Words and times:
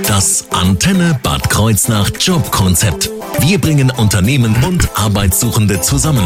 Das 0.00 0.50
Antenne 0.50 1.20
Bad 1.22 1.50
Kreuznach 1.50 2.10
Jobkonzept. 2.18 3.10
Wir 3.40 3.60
bringen 3.60 3.90
Unternehmen 3.90 4.56
und 4.64 4.88
Arbeitssuchende 4.96 5.82
zusammen. 5.82 6.24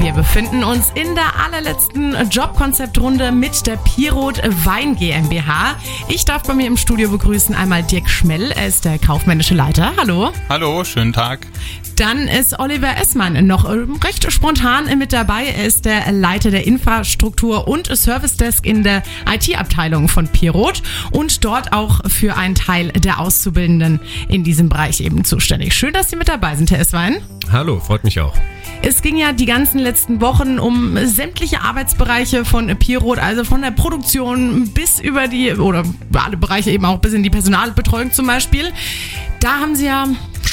Wir 0.00 0.12
befinden 0.12 0.62
uns 0.62 0.90
in 0.94 1.14
der 1.14 1.40
allerletzten 1.44 2.14
Jobkonzeptrunde 2.30 3.32
mit 3.32 3.66
der 3.66 3.76
Pirot 3.76 4.42
Wein 4.64 4.96
GmbH. 4.96 5.76
Ich 6.08 6.26
darf 6.26 6.42
bei 6.42 6.52
mir 6.52 6.66
im 6.66 6.76
Studio 6.76 7.10
begrüßen 7.10 7.54
einmal 7.54 7.82
Dirk 7.82 8.10
Schmell, 8.10 8.50
er 8.52 8.66
ist 8.66 8.84
der 8.84 8.98
kaufmännische 8.98 9.54
Leiter. 9.54 9.92
Hallo. 9.96 10.32
Hallo, 10.48 10.84
schönen 10.84 11.12
Tag. 11.12 11.46
Dann 11.96 12.28
ist 12.28 12.58
Oliver 12.58 12.96
Essmann 12.96 13.46
noch 13.46 13.68
recht 13.68 14.32
spontan 14.32 14.86
mit 14.98 15.12
dabei. 15.12 15.44
Er 15.44 15.66
ist 15.66 15.84
der 15.84 16.10
Leiter 16.12 16.50
der 16.50 16.66
Infrastruktur 16.66 17.68
und 17.68 17.94
Service 17.94 18.38
Desk 18.38 18.64
in 18.64 18.82
der 18.82 19.02
IT-Abteilung 19.30 20.08
von 20.08 20.26
Pirot 20.26 20.82
und 21.10 21.44
dort 21.44 21.74
auch 21.74 22.00
für 22.08 22.38
einen 22.38 22.54
Teil 22.54 22.89
der 22.92 23.20
Auszubildenden 23.20 24.00
in 24.28 24.44
diesem 24.44 24.68
Bereich 24.68 25.00
eben 25.00 25.24
zuständig. 25.24 25.74
Schön, 25.74 25.92
dass 25.92 26.10
Sie 26.10 26.16
mit 26.16 26.28
dabei 26.28 26.56
sind, 26.56 26.70
Herr 26.70 26.80
Esswein. 26.80 27.16
Hallo, 27.50 27.80
freut 27.80 28.04
mich 28.04 28.20
auch. 28.20 28.34
Es 28.82 29.02
ging 29.02 29.18
ja 29.18 29.32
die 29.32 29.44
ganzen 29.44 29.78
letzten 29.78 30.20
Wochen 30.20 30.58
um 30.58 30.96
sämtliche 31.04 31.60
Arbeitsbereiche 31.60 32.44
von 32.44 32.74
Pirot, 32.78 33.18
also 33.18 33.44
von 33.44 33.60
der 33.60 33.72
Produktion 33.72 34.68
bis 34.68 35.00
über 35.00 35.28
die, 35.28 35.52
oder 35.52 35.84
alle 36.14 36.36
Bereiche 36.36 36.70
eben 36.70 36.86
auch 36.86 36.98
bis 36.98 37.12
in 37.12 37.22
die 37.22 37.30
Personalbetreuung 37.30 38.12
zum 38.12 38.26
Beispiel. 38.26 38.72
Da 39.40 39.60
haben 39.60 39.76
Sie 39.76 39.86
ja 39.86 40.06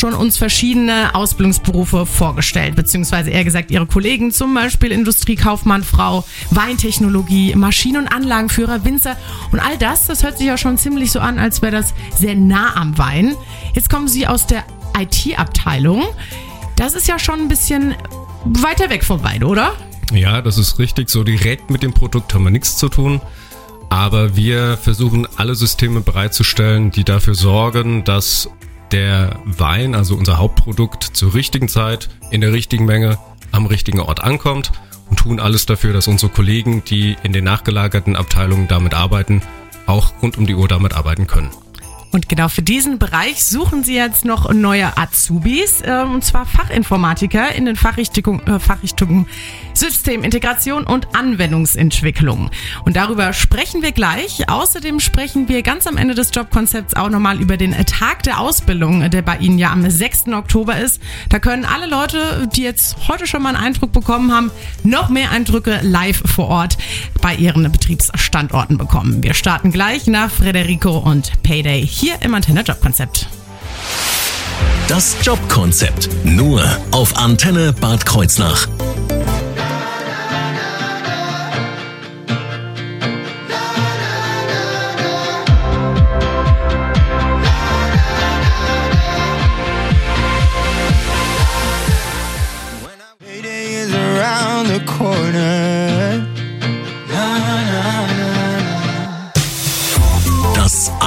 schon 0.08 0.16
uns 0.16 0.38
verschiedene 0.38 1.14
Ausbildungsberufe 1.16 2.06
vorgestellt, 2.06 2.76
beziehungsweise 2.76 3.30
eher 3.30 3.44
gesagt 3.44 3.72
Ihre 3.72 3.86
Kollegen, 3.86 4.32
zum 4.32 4.54
Beispiel 4.54 4.92
Industriekaufmann, 4.94 5.84
Frau, 5.84 6.24
Weintechnologie, 6.52 7.56
Maschinen- 7.56 8.04
und 8.04 8.08
Anlagenführer, 8.08 8.86
Winzer 8.86 9.18
und 9.52 9.60
all 9.60 9.78
das, 9.78 10.08
das 10.08 10.24
hört 10.24 10.38
sich 10.38 10.48
ja 10.48 10.58
schon 10.58 10.78
ziemlich 10.78 11.12
so 11.12 11.20
an, 11.20 11.40
als 11.40 11.62
wäre 11.62 11.74
das 11.74 11.94
sehr 12.18 12.36
nah 12.36 12.76
am 12.78 12.98
Wein. 12.98 13.36
Jetzt 13.74 13.90
kommen 13.90 14.08
Sie 14.08 14.28
aus 14.28 14.48
der 14.48 14.64
IT-Abteilung. 14.98 16.04
Das 16.78 16.94
ist 16.94 17.08
ja 17.08 17.20
schon 17.20 17.42
ein 17.42 17.48
bisschen 17.50 17.94
weiter 18.46 18.90
weg 18.90 19.04
vom 19.04 19.24
Wein, 19.24 19.44
oder? 19.44 19.74
Ja, 20.14 20.42
das 20.42 20.58
ist 20.58 20.80
richtig. 20.80 21.10
So 21.10 21.26
direkt 21.26 21.70
mit 21.70 21.84
dem 21.84 21.92
Produkt 21.92 22.34
haben 22.34 22.46
wir 22.46 22.52
nichts 22.52 22.78
zu 22.78 22.88
tun. 22.88 23.20
Aber 23.90 24.38
wir 24.38 24.78
versuchen 24.78 25.28
alle 25.36 25.56
Systeme 25.56 26.02
bereitzustellen, 26.02 26.92
die 26.92 27.04
dafür 27.04 27.36
sorgen, 27.36 28.04
dass 28.04 28.50
der 28.92 29.40
Wein, 29.46 29.96
also 29.96 30.16
unser 30.16 30.38
Hauptprodukt, 30.38 31.04
zur 31.04 31.34
richtigen 31.34 31.68
Zeit, 31.68 32.10
in 32.32 32.42
der 32.42 32.54
richtigen 32.54 32.86
Menge, 32.86 33.18
am 33.52 33.66
richtigen 33.66 34.00
Ort 34.00 34.24
ankommt 34.24 34.72
und 35.10 35.20
tun 35.20 35.40
alles 35.40 35.66
dafür, 35.66 35.94
dass 35.94 36.08
unsere 36.08 36.32
Kollegen, 36.32 36.84
die 36.84 37.16
in 37.24 37.34
den 37.34 37.44
nachgelagerten 37.44 38.16
Abteilungen 38.16 38.68
damit 38.68 38.94
arbeiten, 38.94 39.42
auch 39.86 40.12
rund 40.22 40.38
um 40.38 40.46
die 40.46 40.56
Uhr 40.56 40.68
damit 40.68 40.94
arbeiten 40.94 41.28
können. 41.28 41.50
Und 42.12 42.30
genau 42.30 42.48
für 42.48 42.62
diesen 42.62 43.00
Bereich 43.00 43.44
suchen 43.44 43.84
Sie 43.84 43.96
jetzt 43.96 44.24
noch 44.24 44.52
neue 44.54 44.98
Azubis, 44.98 45.82
äh, 45.82 46.04
und 46.04 46.24
zwar 46.24 46.46
Fachinformatiker 46.46 47.54
in 47.54 47.66
den 47.66 47.76
Fachrichtungen, 47.76 48.46
äh, 48.48 48.60
Fachrichtungen 48.60 49.28
Systemintegration 49.74 50.86
und 50.86 51.16
Anwendungsentwicklung. 51.16 52.50
Und 52.86 52.96
darüber 52.96 53.34
sprechen 53.34 53.82
wir 53.82 53.92
gleich. 53.92 54.50
Außerdem 54.50 55.00
sprechen 55.00 55.50
wir 55.50 55.62
ganz 55.62 55.86
am 55.86 55.98
Ende 55.98 56.16
des 56.16 56.32
Jobkonzepts 56.34 56.96
auch 56.96 57.10
nochmal 57.10 57.40
über 57.40 57.58
den 57.58 57.74
Tag 57.86 58.24
der 58.24 58.40
Ausbildung, 58.40 59.10
der 59.10 59.22
bei 59.22 59.38
Ihnen 59.38 59.60
ja 59.60 59.72
am 59.72 59.88
6. 59.88 60.30
Oktober 60.30 60.78
ist. 60.80 61.02
Da 61.30 61.40
können 61.40 61.66
alle 61.66 61.88
Leute, 61.88 62.50
die 62.56 62.64
jetzt 62.64 63.08
heute 63.08 63.28
schon 63.28 63.44
mal 63.44 63.56
einen 63.56 63.66
Eindruck 63.66 63.92
bekommen 63.92 64.34
haben, 64.34 64.50
noch 64.84 65.10
mehr 65.10 65.32
Eindrücke 65.32 65.80
live 65.84 66.24
vor 66.26 66.48
Ort 66.48 66.78
bei 67.28 67.36
ihren 67.36 67.70
Betriebsstandorten 67.70 68.78
bekommen. 68.78 69.22
Wir 69.22 69.34
starten 69.34 69.74
gleich 69.74 70.08
nach 70.08 70.32
Frederico 70.32 70.98
und 70.98 71.44
Payday 71.44 71.86
hier 71.86 72.14
im 72.22 72.34
Antenne 72.34 72.62
Jobkonzept. 72.62 73.28
Das 74.88 75.18
Jobkonzept 75.24 76.08
nur 76.24 76.64
auf 76.92 77.18
Antenne 77.18 77.74
Bad 77.74 78.06
Kreuznach. 78.06 78.70
Corner. 94.86 95.87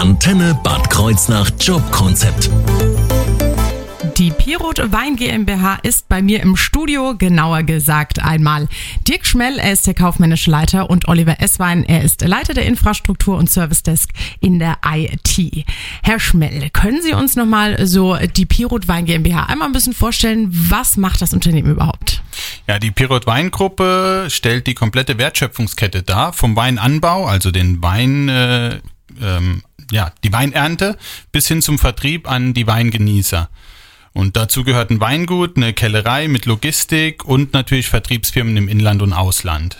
Antenne 0.00 0.58
Bad 0.64 0.88
Kreuznach 0.88 1.50
Jobkonzept. 1.60 2.48
Die 4.16 4.30
Pirot 4.30 4.78
Wein 4.90 5.16
GmbH 5.16 5.74
ist 5.82 6.08
bei 6.08 6.22
mir 6.22 6.40
im 6.40 6.56
Studio, 6.56 7.14
genauer 7.18 7.64
gesagt 7.64 8.18
einmal 8.18 8.66
Dirk 9.06 9.26
Schmell, 9.26 9.58
er 9.58 9.74
ist 9.74 9.86
der 9.86 9.92
kaufmännische 9.92 10.50
Leiter 10.50 10.88
und 10.88 11.06
Oliver 11.08 11.42
Esswein, 11.42 11.84
er 11.84 12.02
ist 12.02 12.26
Leiter 12.26 12.54
der 12.54 12.64
Infrastruktur 12.64 13.36
und 13.36 13.50
Service 13.50 13.82
Desk 13.82 14.08
in 14.40 14.58
der 14.58 14.78
IT. 14.90 15.66
Herr 16.02 16.18
Schmell, 16.18 16.70
können 16.70 17.02
Sie 17.02 17.12
uns 17.12 17.36
nochmal 17.36 17.86
so 17.86 18.16
die 18.16 18.46
Pirot 18.46 18.88
Wein 18.88 19.04
GmbH 19.04 19.44
einmal 19.50 19.68
ein 19.68 19.72
bisschen 19.72 19.92
vorstellen, 19.92 20.48
was 20.50 20.96
macht 20.96 21.20
das 21.20 21.34
Unternehmen 21.34 21.72
überhaupt? 21.72 22.22
Ja, 22.66 22.78
die 22.78 22.90
Pirot 22.90 23.26
Weingruppe 23.26 24.28
stellt 24.30 24.66
die 24.66 24.74
komplette 24.74 25.18
Wertschöpfungskette 25.18 26.02
dar, 26.02 26.32
vom 26.32 26.56
Weinanbau, 26.56 27.26
also 27.26 27.50
den 27.50 27.82
Wein, 27.82 28.30
äh, 28.30 28.80
ähm, 29.20 29.62
ja, 29.90 30.12
die 30.24 30.32
Weinernte, 30.32 30.96
bis 31.32 31.48
hin 31.48 31.62
zum 31.62 31.78
Vertrieb 31.78 32.30
an 32.30 32.54
die 32.54 32.66
Weingenießer. 32.66 33.48
Und 34.12 34.36
dazu 34.36 34.64
gehört 34.64 34.90
ein 34.90 35.00
Weingut, 35.00 35.56
eine 35.56 35.72
Kellerei 35.72 36.28
mit 36.28 36.46
Logistik 36.46 37.24
und 37.24 37.52
natürlich 37.52 37.88
Vertriebsfirmen 37.88 38.56
im 38.56 38.68
Inland 38.68 39.02
und 39.02 39.12
Ausland. 39.12 39.76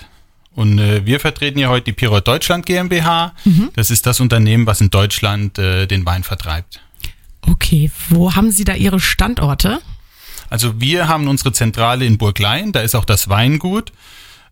Und 0.54 0.78
äh, 0.78 1.04
wir 1.06 1.21
vertreten 1.21 1.59
hier 1.59 1.69
heute 1.69 1.87
die 1.87 1.93
Pirot 1.93 2.26
Deutschland 2.28 2.66
GmbH. 2.66 3.34
Das 3.75 3.91
ist 3.91 4.06
das 4.06 4.21
Unternehmen, 4.21 4.66
was 4.66 4.81
in 4.81 4.91
Deutschland 4.91 5.59
äh, 5.59 5.87
den 5.87 6.04
Wein 6.06 6.22
vertreibt. 6.22 6.81
Okay, 7.42 7.91
wo 8.09 8.34
haben 8.34 8.50
Sie 8.50 8.65
da 8.65 8.75
Ihre 8.75 9.00
Standorte? 9.00 9.81
Also 10.48 10.81
wir 10.81 11.09
haben 11.09 11.28
unsere 11.28 11.53
Zentrale 11.53 12.04
in 12.04 12.19
Burglein, 12.19 12.72
da 12.72 12.81
ist 12.81 12.94
auch 12.94 13.04
das 13.04 13.28
Weingut. 13.28 13.92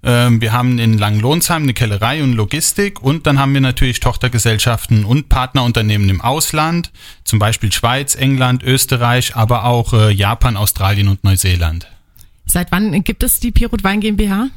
Ähm, 0.03 0.41
Wir 0.41 0.53
haben 0.53 0.78
in 0.78 0.97
Langenlohnsheim 0.97 1.64
eine 1.64 1.75
Kellerei 1.75 2.22
und 2.22 2.34
Logistik 2.34 3.03
und 3.03 3.26
dann 3.26 3.38
haben 3.38 3.54
wir 3.54 3.60
natürlich 3.60 4.00
Tochtergesellschaften 4.00 5.04
und 5.04 5.28
Partnerunternehmen 5.28 6.09
im 6.09 6.20
Ausland, 6.20 6.92
zum 7.25 7.38
Beispiel 7.38 7.72
Schweiz, 7.72 8.14
England, 8.14 8.62
Österreich, 8.62 9.34
aber 9.34 9.64
auch 9.64 9.92
äh, 9.92 10.10
Japan, 10.10 10.56
Australien 10.56 11.09
und 11.09 11.25
Neuseeland. 11.25 11.88
Seit 12.47 12.70
wann 12.72 13.04
gibt 13.04 13.22
es 13.22 13.41
die 13.41 13.50
Pirot 13.50 13.84
Wein 13.84 14.00
GmbH? 14.00 14.48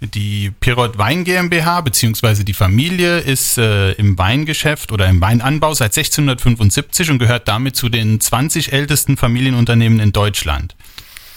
Die 0.00 0.50
Pirot 0.60 0.98
Wein 0.98 1.24
GmbH 1.24 1.80
beziehungsweise 1.80 2.44
die 2.44 2.54
Familie 2.54 3.18
ist 3.18 3.58
äh, 3.58 3.92
im 3.92 4.18
Weingeschäft 4.18 4.92
oder 4.92 5.08
im 5.08 5.20
Weinanbau 5.20 5.74
seit 5.74 5.96
1675 5.96 7.10
und 7.10 7.18
gehört 7.18 7.48
damit 7.48 7.76
zu 7.76 7.88
den 7.88 8.20
20 8.20 8.72
ältesten 8.72 9.16
Familienunternehmen 9.16 10.00
in 10.00 10.12
Deutschland. 10.12 10.76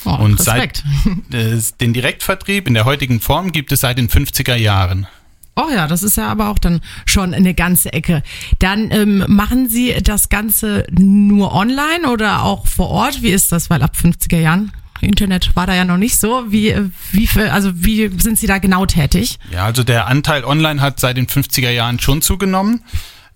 Oh, 0.06 0.16
und 0.16 0.40
Respekt. 0.40 0.84
seit 1.32 1.34
äh, 1.42 1.62
den 1.82 1.94
Direktvertrieb 1.94 2.68
in 2.68 2.74
der 2.74 2.86
heutigen 2.86 3.20
Form 3.20 3.52
gibt 3.52 3.72
es 3.72 3.82
seit 3.82 3.98
den 3.98 4.10
50er 4.10 4.56
Jahren. 4.56 5.08
Oh 5.56 5.70
ja, 5.74 5.88
das 5.88 6.04
ist 6.04 6.18
ja 6.18 6.28
aber 6.28 6.50
auch 6.50 6.60
dann 6.60 6.82
schon 7.06 7.34
eine 7.34 7.54
ganze 7.54 7.94
Ecke. 7.94 8.24
Dann 8.60 8.92
ähm, 8.92 9.24
machen 9.28 9.70
Sie 9.70 9.96
das 10.04 10.28
Ganze 10.28 10.86
nur 10.92 11.54
online 11.54 12.10
oder 12.12 12.44
auch 12.44 12.68
vor 12.68 12.90
Ort? 12.90 13.22
Wie 13.22 13.30
ist 13.30 13.54
das? 13.54 13.70
Weil 13.70 13.82
ab 13.82 13.96
50er 13.96 14.40
Jahren 14.40 14.74
Internet 15.02 15.56
war 15.56 15.66
da 15.66 15.76
ja 15.76 15.86
noch 15.86 15.98
nicht 15.98 16.18
so. 16.18 16.52
Wie, 16.52 16.76
wie, 17.12 17.30
also 17.40 17.72
wie 17.74 18.10
sind 18.20 18.38
Sie 18.38 18.48
da 18.48 18.58
genau 18.58 18.86
tätig? 18.86 19.38
Ja, 19.52 19.66
also 19.66 19.84
der 19.84 20.08
Anteil 20.08 20.44
online 20.44 20.82
hat 20.82 21.00
seit 21.00 21.16
den 21.18 21.28
50er 21.28 21.70
Jahren 21.70 22.00
schon 22.00 22.22
zugenommen. 22.22 22.82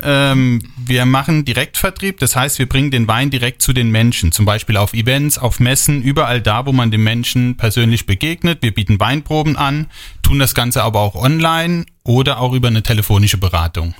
Ähm, 0.01 0.61
wir 0.77 1.05
machen 1.05 1.43
Direktvertrieb, 1.43 2.19
das 2.19 2.35
heißt, 2.35 2.57
wir 2.59 2.69
bringen 2.69 2.89
den 2.89 3.07
Wein 3.07 3.29
direkt 3.29 3.61
zu 3.61 3.73
den 3.73 3.91
Menschen, 3.91 4.31
zum 4.31 4.45
Beispiel 4.45 4.77
auf 4.77 4.93
Events, 4.93 5.37
auf 5.37 5.59
Messen, 5.59 6.01
überall 6.01 6.41
da, 6.41 6.65
wo 6.65 6.71
man 6.71 6.89
den 6.89 7.03
Menschen 7.03 7.57
persönlich 7.57 8.05
begegnet. 8.05 8.59
Wir 8.61 8.73
bieten 8.73 8.99
Weinproben 8.99 9.57
an, 9.57 9.87
tun 10.21 10.39
das 10.39 10.55
Ganze 10.55 10.83
aber 10.83 11.01
auch 11.01 11.15
online 11.15 11.85
oder 12.03 12.39
auch 12.39 12.53
über 12.53 12.69
eine 12.69 12.83
telefonische 12.83 13.37
Beratung. 13.37 13.93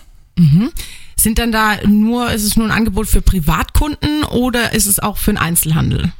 Sind 1.17 1.37
dann 1.37 1.51
da 1.51 1.85
nur, 1.85 2.31
ist 2.31 2.43
es 2.43 2.55
nur 2.55 2.65
ein 2.65 2.71
Angebot 2.71 3.07
für 3.07 3.21
Privatkunden 3.21 4.23
oder 4.23 4.73
ist 4.73 4.85
es 4.85 4.99
auch 4.99 5.17
für 5.17 5.31
den 5.31 5.37
Einzelhandel? 5.37 6.13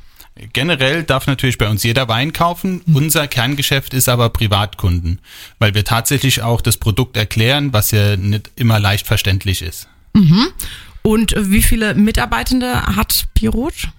Generell 0.54 1.04
darf 1.04 1.28
natürlich 1.28 1.58
bei 1.58 1.68
uns 1.68 1.84
jeder 1.84 2.08
Wein 2.08 2.34
kaufen. 2.34 2.82
Unser 2.94 3.28
Kerngeschäft 3.28 3.94
ist 3.94 4.10
aber 4.10 4.30
Privatkunden, 4.30 5.20
weil 5.60 5.74
wir 5.74 5.84
tatsächlich 5.84 6.42
auch 6.42 6.62
das 6.62 6.78
Produkt 6.78 7.18
erklären, 7.18 7.74
was 7.74 7.92
ja 7.92 8.16
nicht 8.16 8.52
immer 8.56 8.80
leicht 8.80 9.08
verständlich 9.08 9.62
ist. 9.62 9.88
Und 11.02 11.34
wie 11.38 11.62
viele 11.62 11.96
Mitarbeitende 11.96 12.86
hat 12.96 13.26
Pirot? 13.34 13.90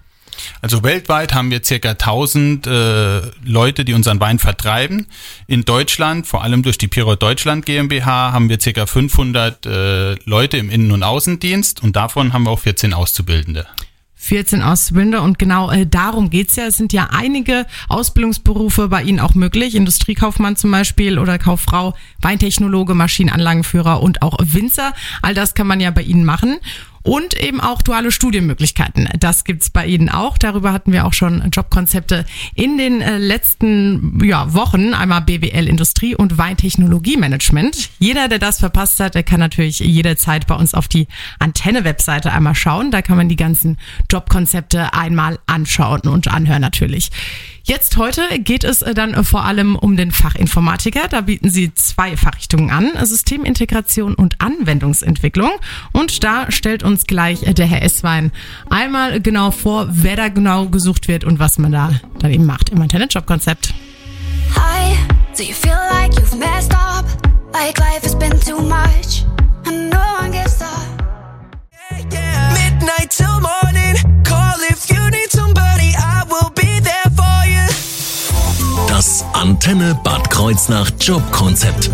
Also 0.63 0.83
weltweit 0.83 1.35
haben 1.35 1.51
wir 1.51 1.63
circa 1.65 1.91
1000 1.91 2.67
äh, 2.67 3.21
Leute, 3.45 3.85
die 3.85 3.95
unseren 3.95 4.21
Wein 4.21 4.39
vertreiben. 4.39 5.07
In 5.47 5.65
Deutschland, 5.65 6.27
vor 6.27 6.43
allem 6.43 6.63
durch 6.63 6.79
die 6.79 6.89
Pirot 6.89 7.23
Deutschland 7.23 7.67
GmbH, 7.67 8.33
haben 8.33 8.49
wir 8.49 8.61
circa 8.61 8.87
500 8.87 9.67
äh, 9.67 10.15
Leute 10.25 10.57
im 10.57 10.71
Innen- 10.71 10.93
und 10.93 11.03
Außendienst 11.03 11.83
und 11.83 11.97
davon 11.97 12.33
haben 12.33 12.45
wir 12.45 12.51
auch 12.51 12.61
14 12.61 12.95
Auszubildende. 12.95 13.67
14 14.23 14.63
Auszubildende 14.63 15.23
und 15.23 15.39
genau 15.39 15.71
äh, 15.71 15.87
darum 15.87 16.29
geht's 16.29 16.55
ja. 16.57 16.67
Es 16.67 16.77
sind 16.77 16.93
ja 16.93 17.09
einige 17.11 17.67
Ausbildungsberufe 17.89 18.89
bei 18.89 19.03
Ihnen 19.03 19.19
auch 19.19 19.35
möglich. 19.35 19.75
Industriekaufmann 19.75 20.57
zum 20.57 20.71
Beispiel 20.71 21.19
oder 21.19 21.39
Kauffrau, 21.39 21.95
Weintechnologe, 22.21 22.95
Maschinenanlagenführer 22.95 24.03
und 24.03 24.21
auch 24.21 24.37
Winzer. 24.43 24.93
All 25.23 25.33
das 25.35 25.55
kann 25.55 25.67
man 25.67 25.81
ja 25.81 25.91
bei 25.91 26.03
Ihnen 26.03 26.27
machen. 26.27 26.59
Und 27.03 27.41
eben 27.41 27.61
auch 27.61 27.81
duale 27.81 28.13
Studienmöglichkeiten. 28.13 29.09
Das 29.19 29.45
gibt's 29.45 29.71
bei 29.71 29.87
Ihnen 29.87 30.11
auch. 30.11 30.37
Darüber 30.37 30.73
hatten 30.73 30.93
wir 30.93 31.07
auch 31.07 31.15
schon 31.15 31.49
Jobkonzepte 31.51 32.27
in 32.55 32.77
den 32.77 33.01
äh, 33.01 33.17
letzten 33.17 34.23
ja, 34.23 34.53
Wochen. 34.53 34.93
Einmal 34.93 35.23
BWL 35.23 35.67
Industrie 35.67 36.15
und 36.15 36.37
Weintechnologie-Management. 36.37 37.89
Jeder, 37.99 38.29
der 38.29 38.39
das 38.39 38.59
verpasst 38.59 39.01
hat, 39.01 39.15
der 39.15 39.23
kann 39.23 39.41
natürlich 39.41 39.79
jederzeit 39.79 40.47
bei 40.47 40.55
uns 40.55 40.75
auf 40.75 40.89
die 40.89 41.07
Antenne-Webseite 41.39 42.33
einmal 42.33 42.55
schauen. 42.55 42.91
Da 42.91 43.01
kann 43.01 43.17
man 43.17 43.31
die 43.31 43.37
ganzen 43.37 43.79
Jobkonzepte 44.11 44.93
einmal 44.93 45.39
anschauen 45.47 46.03
und 46.03 46.29
anhören 46.29 46.61
natürlich. 46.61 47.11
Jetzt 47.63 47.97
heute 47.99 48.23
geht 48.41 48.65
es 48.65 48.83
äh, 48.83 48.95
dann 48.95 49.25
vor 49.25 49.45
allem 49.45 49.77
um 49.77 49.97
den 49.97 50.11
Fachinformatiker. 50.11 51.09
Da 51.09 51.21
bieten 51.21 51.51
sie 51.51 51.73
zwei 51.75 52.17
Fachrichtungen 52.17 52.71
an, 52.71 52.91
Systemintegration 53.05 54.15
und 54.15 54.41
Anwendungsentwicklung. 54.41 55.51
Und 55.93 56.25
da 56.25 56.51
stellt 56.51 56.83
gleich 56.99 57.47
äh, 57.47 57.55
der 57.55 57.67
Herr 57.67 57.83
Esswein 57.83 58.33
einmal 58.69 59.21
genau 59.21 59.51
vor, 59.51 59.87
wer 59.91 60.17
da 60.17 60.29
genau 60.29 60.67
gesucht 60.67 61.09
wird 61.09 61.25
und 61.25 61.39
was 61.39 61.59
man 61.59 61.73
da 61.73 61.91
dann 62.19 62.33
eben 62.33 62.47
macht 62.47 62.71
im 62.71 62.83
Internet-Jobkonzept. 62.83 63.75
Hi, 64.57 64.97
do 65.37 65.43
you 65.43 65.55
feel 65.55 65.79
like 65.91 66.13
you've 66.19 66.37
messed 66.37 66.73
up? 66.75 67.05
Like 67.53 67.79
life 67.79 68.03
has 68.03 68.15
been 68.15 68.39
too 68.41 68.61
much, 68.61 69.25
and 69.67 69.91
no 69.91 69.99
one 70.21 70.31
gets 70.33 70.61
up. 70.61 70.69
Midnight 72.53 73.11
till 73.11 73.41
morning. 73.41 73.97
Call 74.25 74.57
if 74.69 74.89
you 74.91 75.11
need 75.11 75.31
somebody. 75.31 75.95
I 75.97 76.23
will 76.29 76.51
be 76.55 76.81
there 76.81 77.11
for 77.17 77.47
you. 77.47 77.67
Das 78.89 79.25
Antenne 79.33 79.99
Bad 80.05 80.31
Kreuznach 80.31 80.91
Jobkonzept. 81.01 81.91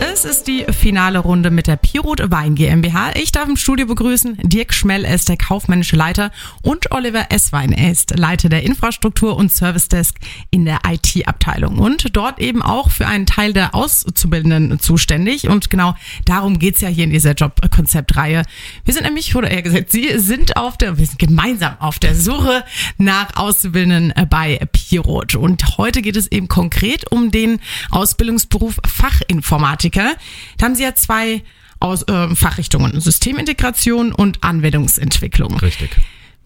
Es 0.00 0.24
ist 0.24 0.46
die 0.46 0.64
finale 0.70 1.18
Runde 1.18 1.50
mit 1.50 1.66
der 1.66 1.76
Pirot 1.76 2.30
Wein 2.30 2.54
GmbH. 2.54 3.16
Ich 3.16 3.32
darf 3.32 3.48
im 3.48 3.56
Studio 3.56 3.86
begrüßen 3.86 4.38
Dirk 4.42 4.72
Schmell, 4.72 5.04
er 5.04 5.14
ist 5.14 5.28
der 5.28 5.36
kaufmännische 5.36 5.96
Leiter 5.96 6.30
und 6.62 6.92
Oliver 6.92 7.26
Esswein, 7.30 7.72
er 7.72 7.90
ist 7.90 8.16
Leiter 8.16 8.48
der 8.48 8.62
Infrastruktur 8.62 9.36
und 9.36 9.50
Service 9.50 9.88
Desk 9.88 10.16
in 10.50 10.64
der 10.64 10.80
IT-Abteilung 10.88 11.78
und 11.78 12.16
dort 12.16 12.38
eben 12.38 12.62
auch 12.62 12.90
für 12.90 13.06
einen 13.06 13.26
Teil 13.26 13.52
der 13.52 13.74
Auszubildenden 13.74 14.78
zuständig 14.78 15.48
und 15.48 15.68
genau 15.68 15.94
darum 16.24 16.58
geht's 16.60 16.80
ja 16.80 16.88
hier 16.88 17.04
in 17.04 17.10
dieser 17.10 17.34
Jobkonzeptreihe. 17.34 18.44
Wir 18.84 18.94
sind 18.94 19.04
nämlich, 19.04 19.34
oder 19.34 19.50
eher 19.50 19.62
gesagt, 19.62 19.90
Sie 19.90 20.18
sind 20.18 20.56
auf 20.56 20.78
der, 20.78 20.98
wir 20.98 21.06
sind 21.06 21.18
gemeinsam 21.18 21.76
auf 21.80 21.98
der 21.98 22.14
Suche 22.14 22.64
nach 22.98 23.36
Auszubildenden 23.36 24.12
bei 24.30 24.60
Pirot 24.88 25.34
und 25.34 25.76
heute 25.76 26.00
geht 26.02 26.16
es 26.16 26.30
eben 26.32 26.48
konkret 26.48 27.10
um 27.10 27.30
den 27.30 27.60
Ausbildungsberuf 27.90 28.78
Fachinformatiker. 28.86 30.14
Da 30.56 30.64
haben 30.64 30.74
Sie 30.74 30.82
ja 30.82 30.94
zwei 30.94 31.42
Aus, 31.80 32.02
äh, 32.04 32.34
Fachrichtungen, 32.34 33.00
Systemintegration 33.00 34.12
und 34.12 34.42
Anwendungsentwicklung. 34.42 35.58
Richtig. 35.58 35.90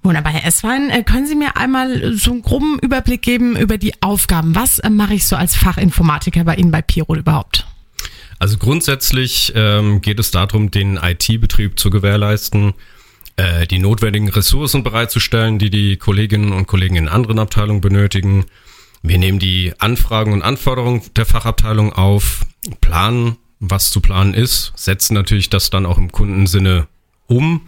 Wunderbar, 0.02 0.32
Herr 0.32 0.46
Esswein, 0.46 0.90
äh, 0.90 1.04
können 1.04 1.26
Sie 1.26 1.36
mir 1.36 1.56
einmal 1.56 2.14
so 2.16 2.32
einen 2.32 2.42
groben 2.42 2.78
Überblick 2.80 3.22
geben 3.22 3.56
über 3.56 3.78
die 3.78 3.94
Aufgaben? 4.02 4.54
Was 4.54 4.80
äh, 4.80 4.90
mache 4.90 5.14
ich 5.14 5.26
so 5.26 5.36
als 5.36 5.54
Fachinformatiker 5.54 6.44
bei 6.44 6.56
Ihnen 6.56 6.72
bei 6.72 6.82
Pirot 6.82 7.18
überhaupt? 7.18 7.66
Also 8.40 8.58
grundsätzlich 8.58 9.52
ähm, 9.54 10.00
geht 10.00 10.18
es 10.18 10.32
darum, 10.32 10.72
den 10.72 10.96
IT-Betrieb 10.96 11.78
zu 11.78 11.90
gewährleisten, 11.90 12.74
äh, 13.36 13.66
die 13.66 13.78
notwendigen 13.78 14.28
Ressourcen 14.28 14.82
bereitzustellen, 14.82 15.58
die 15.58 15.70
die 15.70 15.96
Kolleginnen 15.96 16.52
und 16.52 16.66
Kollegen 16.66 16.96
in 16.96 17.08
anderen 17.08 17.38
Abteilungen 17.38 17.80
benötigen. 17.80 18.46
Wir 19.02 19.18
nehmen 19.18 19.38
die 19.38 19.72
Anfragen 19.78 20.32
und 20.32 20.42
Anforderungen 20.42 21.02
der 21.16 21.26
Fachabteilung 21.26 21.92
auf, 21.92 22.46
planen, 22.80 23.36
was 23.58 23.90
zu 23.90 24.00
planen 24.00 24.34
ist, 24.34 24.72
setzen 24.76 25.14
natürlich 25.14 25.50
das 25.50 25.70
dann 25.70 25.86
auch 25.86 25.98
im 25.98 26.12
Kundensinne 26.12 26.88
um 27.26 27.62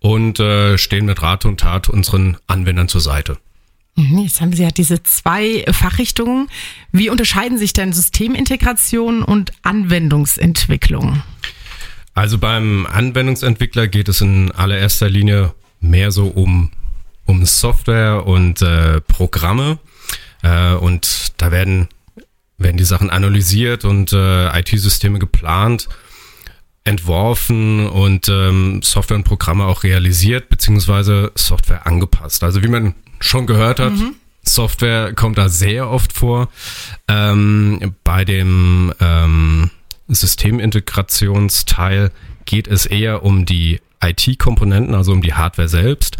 und 0.00 0.40
äh, 0.40 0.78
stehen 0.78 1.06
mit 1.06 1.22
Rat 1.22 1.44
und 1.44 1.60
Tat 1.60 1.88
unseren 1.88 2.36
Anwendern 2.46 2.88
zur 2.88 3.00
Seite. 3.00 3.38
Mhm, 3.96 4.18
Jetzt 4.20 4.40
haben 4.40 4.52
Sie 4.52 4.62
ja 4.62 4.70
diese 4.70 5.02
zwei 5.02 5.64
Fachrichtungen. 5.70 6.48
Wie 6.92 7.10
unterscheiden 7.10 7.58
sich 7.58 7.72
denn 7.72 7.92
Systemintegration 7.92 9.22
und 9.22 9.52
Anwendungsentwicklung? 9.62 11.22
Also 12.14 12.38
beim 12.38 12.86
Anwendungsentwickler 12.86 13.88
geht 13.88 14.08
es 14.08 14.20
in 14.20 14.50
allererster 14.52 15.08
Linie 15.08 15.54
mehr 15.80 16.10
so 16.10 16.26
um, 16.26 16.70
um 17.26 17.44
Software 17.44 18.26
und 18.26 18.62
äh, 18.62 19.00
Programme. 19.00 19.78
Äh, 20.42 20.74
und 20.74 21.32
da 21.36 21.50
werden, 21.50 21.88
werden 22.58 22.76
die 22.76 22.84
Sachen 22.84 23.10
analysiert 23.10 23.84
und 23.84 24.12
äh, 24.12 24.58
IT-Systeme 24.58 25.18
geplant, 25.18 25.88
entworfen 26.84 27.86
und 27.86 28.28
ähm, 28.28 28.80
Software 28.82 29.16
und 29.16 29.24
Programme 29.24 29.66
auch 29.66 29.84
realisiert, 29.84 30.48
beziehungsweise 30.48 31.30
Software 31.34 31.86
angepasst. 31.86 32.42
Also 32.42 32.62
wie 32.62 32.68
man 32.68 32.94
schon 33.20 33.46
gehört 33.46 33.80
hat, 33.80 33.92
Software 34.42 35.12
kommt 35.14 35.38
da 35.38 35.48
sehr 35.48 35.90
oft 35.90 36.12
vor. 36.12 36.48
Ähm, 37.06 37.94
bei 38.02 38.24
dem 38.24 38.92
ähm, 38.98 39.70
Systemintegrationsteil 40.14 42.10
geht 42.44 42.68
es 42.68 42.86
eher 42.86 43.22
um 43.22 43.46
die 43.46 43.80
IT-Komponenten, 44.02 44.94
also 44.94 45.12
um 45.12 45.22
die 45.22 45.34
Hardware 45.34 45.68
selbst. 45.68 46.16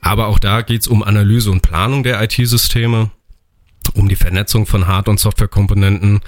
Aber 0.00 0.28
auch 0.28 0.38
da 0.38 0.62
geht 0.62 0.82
es 0.82 0.86
um 0.86 1.02
Analyse 1.02 1.50
und 1.50 1.62
Planung 1.62 2.02
der 2.02 2.22
IT-Systeme, 2.22 3.10
um 3.94 4.08
die 4.08 4.16
Vernetzung 4.16 4.66
von 4.66 4.86
Hard- 4.86 5.08
und 5.08 5.18
Softwarekomponenten, 5.18 6.20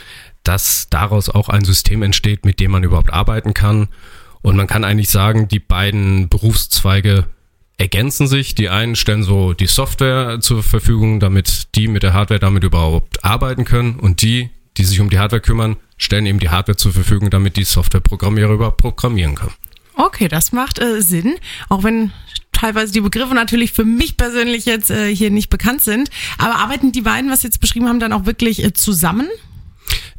dass 0.42 0.88
daraus 0.90 1.28
auch 1.28 1.48
ein 1.48 1.64
System 1.64 2.02
entsteht, 2.02 2.44
mit 2.44 2.60
dem 2.60 2.70
man 2.70 2.82
überhaupt 2.82 3.12
arbeiten 3.12 3.54
kann. 3.54 3.88
Und 4.42 4.56
man 4.56 4.66
kann 4.66 4.84
eigentlich 4.84 5.10
sagen, 5.10 5.48
die 5.48 5.58
beiden 5.58 6.28
Berufszweige 6.28 7.26
ergänzen 7.76 8.26
sich. 8.26 8.54
Die 8.54 8.68
einen 8.68 8.96
stellen 8.96 9.22
so 9.22 9.52
die 9.52 9.66
Software 9.66 10.40
zur 10.40 10.62
Verfügung, 10.62 11.20
damit 11.20 11.74
die 11.74 11.88
mit 11.88 12.02
der 12.02 12.14
Hardware 12.14 12.40
damit 12.40 12.64
überhaupt 12.64 13.22
arbeiten 13.24 13.64
können. 13.64 14.00
Und 14.00 14.22
die, 14.22 14.50
die 14.76 14.84
sich 14.84 15.00
um 15.00 15.10
die 15.10 15.18
Hardware 15.18 15.42
kümmern, 15.42 15.76
stellen 16.00 16.26
eben 16.26 16.40
die 16.40 16.48
Hardware 16.48 16.76
zur 16.76 16.92
Verfügung, 16.92 17.30
damit 17.30 17.56
die 17.56 17.64
Softwareprogrammierer 17.64 18.52
überhaupt 18.54 18.78
programmieren 18.78 19.36
können. 19.36 19.52
Okay, 19.94 20.28
das 20.28 20.50
macht 20.52 20.80
äh, 20.80 21.02
Sinn, 21.02 21.36
auch 21.68 21.84
wenn 21.84 22.10
teilweise 22.52 22.92
die 22.92 23.02
Begriffe 23.02 23.34
natürlich 23.34 23.72
für 23.72 23.84
mich 23.84 24.16
persönlich 24.16 24.64
jetzt 24.64 24.90
äh, 24.90 25.14
hier 25.14 25.30
nicht 25.30 25.50
bekannt 25.50 25.82
sind. 25.82 26.10
Aber 26.38 26.56
arbeiten 26.56 26.90
die 26.90 27.02
beiden, 27.02 27.30
was 27.30 27.42
Sie 27.42 27.48
jetzt 27.48 27.60
beschrieben 27.60 27.86
haben, 27.86 28.00
dann 28.00 28.12
auch 28.12 28.24
wirklich 28.24 28.64
äh, 28.64 28.72
zusammen? 28.72 29.28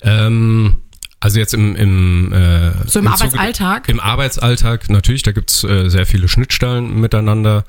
Ähm, 0.02 0.78
also 1.20 1.40
jetzt 1.40 1.54
im, 1.54 1.76
im, 1.76 2.32
äh, 2.32 2.72
So 2.88 3.00
im 3.00 3.06
Zuge- 3.06 3.10
Arbeitsalltag? 3.10 3.90
Im 3.90 4.00
Arbeitsalltag 4.00 4.90
natürlich, 4.90 5.24
da 5.24 5.32
gibt's 5.32 5.64
äh, 5.64 5.90
sehr 5.90 6.06
viele 6.06 6.28
Schnittstellen 6.28 7.00
miteinander. 7.00 7.66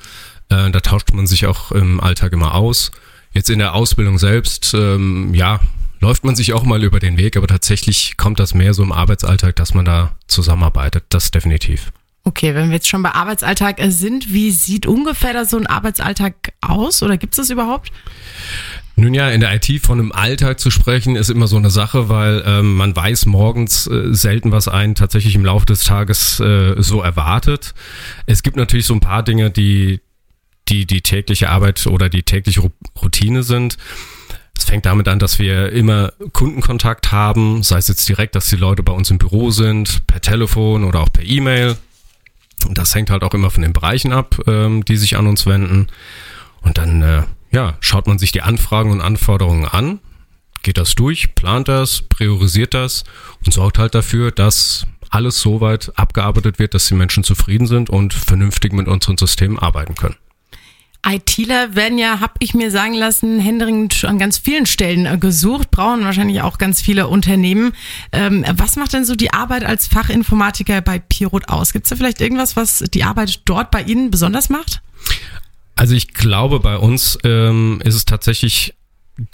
Äh, 0.50 0.70
da 0.70 0.80
tauscht 0.80 1.12
man 1.14 1.26
sich 1.26 1.46
auch 1.46 1.72
im 1.72 2.00
Alltag 2.00 2.32
immer 2.32 2.54
aus. 2.54 2.90
Jetzt 3.32 3.48
in 3.48 3.58
der 3.58 3.74
Ausbildung 3.74 4.18
selbst, 4.18 4.74
ähm, 4.74 5.32
ja, 5.34 5.60
läuft 6.02 6.24
man 6.24 6.34
sich 6.34 6.52
auch 6.52 6.64
mal 6.64 6.82
über 6.82 7.00
den 7.00 7.16
Weg, 7.16 7.36
aber 7.36 7.46
tatsächlich 7.46 8.16
kommt 8.16 8.40
das 8.40 8.54
mehr 8.54 8.74
so 8.74 8.82
im 8.82 8.92
Arbeitsalltag, 8.92 9.56
dass 9.56 9.72
man 9.72 9.84
da 9.84 10.16
zusammenarbeitet. 10.26 11.04
Das 11.08 11.30
definitiv. 11.30 11.92
Okay, 12.24 12.54
wenn 12.54 12.68
wir 12.68 12.74
jetzt 12.74 12.88
schon 12.88 13.02
bei 13.02 13.12
Arbeitsalltag 13.12 13.80
sind, 13.88 14.32
wie 14.32 14.50
sieht 14.50 14.86
ungefähr 14.86 15.32
da 15.32 15.44
so 15.44 15.56
ein 15.56 15.66
Arbeitsalltag 15.66 16.52
aus 16.60 17.02
oder 17.02 17.16
gibt 17.16 17.34
es 17.34 17.36
das 17.38 17.50
überhaupt? 17.50 17.90
Nun 18.94 19.14
ja, 19.14 19.30
in 19.30 19.40
der 19.40 19.54
IT 19.54 19.80
von 19.80 19.98
einem 19.98 20.12
Alltag 20.12 20.60
zu 20.60 20.70
sprechen, 20.70 21.16
ist 21.16 21.30
immer 21.30 21.46
so 21.46 21.56
eine 21.56 21.70
Sache, 21.70 22.08
weil 22.08 22.42
ähm, 22.46 22.74
man 22.74 22.94
weiß 22.94 23.26
morgens 23.26 23.86
äh, 23.86 24.12
selten, 24.12 24.52
was 24.52 24.68
einen 24.68 24.94
tatsächlich 24.94 25.34
im 25.34 25.44
Laufe 25.44 25.66
des 25.66 25.84
Tages 25.84 26.38
äh, 26.40 26.74
so 26.78 27.00
erwartet. 27.00 27.74
Es 28.26 28.42
gibt 28.42 28.56
natürlich 28.56 28.86
so 28.86 28.94
ein 28.94 29.00
paar 29.00 29.22
Dinge, 29.22 29.50
die 29.50 30.00
die, 30.68 30.86
die 30.86 31.00
tägliche 31.00 31.50
Arbeit 31.50 31.86
oder 31.86 32.08
die 32.08 32.22
tägliche 32.22 32.70
Routine 33.00 33.42
sind. 33.42 33.76
Es 34.62 34.68
fängt 34.68 34.86
damit 34.86 35.08
an, 35.08 35.18
dass 35.18 35.40
wir 35.40 35.72
immer 35.72 36.12
Kundenkontakt 36.32 37.10
haben, 37.10 37.64
sei 37.64 37.78
es 37.78 37.88
jetzt 37.88 38.08
direkt, 38.08 38.36
dass 38.36 38.48
die 38.48 38.54
Leute 38.54 38.84
bei 38.84 38.92
uns 38.92 39.10
im 39.10 39.18
Büro 39.18 39.50
sind, 39.50 40.06
per 40.06 40.20
Telefon 40.20 40.84
oder 40.84 41.00
auch 41.00 41.12
per 41.12 41.24
E-Mail. 41.24 41.76
Und 42.68 42.78
Das 42.78 42.94
hängt 42.94 43.10
halt 43.10 43.24
auch 43.24 43.34
immer 43.34 43.50
von 43.50 43.62
den 43.62 43.72
Bereichen 43.72 44.12
ab, 44.12 44.36
ähm, 44.46 44.84
die 44.84 44.96
sich 44.96 45.16
an 45.16 45.26
uns 45.26 45.46
wenden. 45.46 45.88
Und 46.60 46.78
dann 46.78 47.02
äh, 47.02 47.22
ja, 47.50 47.74
schaut 47.80 48.06
man 48.06 48.20
sich 48.20 48.30
die 48.30 48.42
Anfragen 48.42 48.92
und 48.92 49.00
Anforderungen 49.00 49.64
an, 49.64 49.98
geht 50.62 50.78
das 50.78 50.94
durch, 50.94 51.34
plant 51.34 51.66
das, 51.66 52.02
priorisiert 52.02 52.72
das 52.72 53.02
und 53.44 53.52
sorgt 53.52 53.78
halt 53.78 53.96
dafür, 53.96 54.30
dass 54.30 54.86
alles 55.10 55.40
so 55.40 55.60
weit 55.60 55.90
abgearbeitet 55.96 56.60
wird, 56.60 56.74
dass 56.74 56.86
die 56.86 56.94
Menschen 56.94 57.24
zufrieden 57.24 57.66
sind 57.66 57.90
und 57.90 58.14
vernünftig 58.14 58.72
mit 58.74 58.86
unseren 58.86 59.18
Systemen 59.18 59.58
arbeiten 59.58 59.96
können. 59.96 60.14
ITler 61.04 61.74
werden 61.74 61.98
ja, 61.98 62.20
habe 62.20 62.34
ich 62.38 62.54
mir 62.54 62.70
sagen 62.70 62.94
lassen, 62.94 63.40
händeringend 63.40 64.04
an 64.04 64.18
ganz 64.18 64.38
vielen 64.38 64.66
Stellen 64.66 65.06
äh, 65.06 65.18
gesucht, 65.18 65.70
brauchen 65.70 66.04
wahrscheinlich 66.04 66.42
auch 66.42 66.58
ganz 66.58 66.80
viele 66.80 67.08
Unternehmen. 67.08 67.72
Ähm, 68.12 68.44
was 68.54 68.76
macht 68.76 68.92
denn 68.92 69.04
so 69.04 69.16
die 69.16 69.32
Arbeit 69.32 69.64
als 69.64 69.88
Fachinformatiker 69.88 70.80
bei 70.80 71.00
Pirot 71.00 71.48
aus? 71.48 71.72
Gibt 71.72 71.86
es 71.86 71.90
da 71.90 71.96
vielleicht 71.96 72.20
irgendwas, 72.20 72.54
was 72.54 72.84
die 72.94 73.02
Arbeit 73.02 73.40
dort 73.46 73.72
bei 73.72 73.82
Ihnen 73.82 74.10
besonders 74.10 74.48
macht? 74.48 74.80
Also 75.74 75.94
ich 75.94 76.14
glaube, 76.14 76.60
bei 76.60 76.76
uns 76.76 77.18
ähm, 77.24 77.80
ist 77.84 77.96
es 77.96 78.04
tatsächlich 78.04 78.74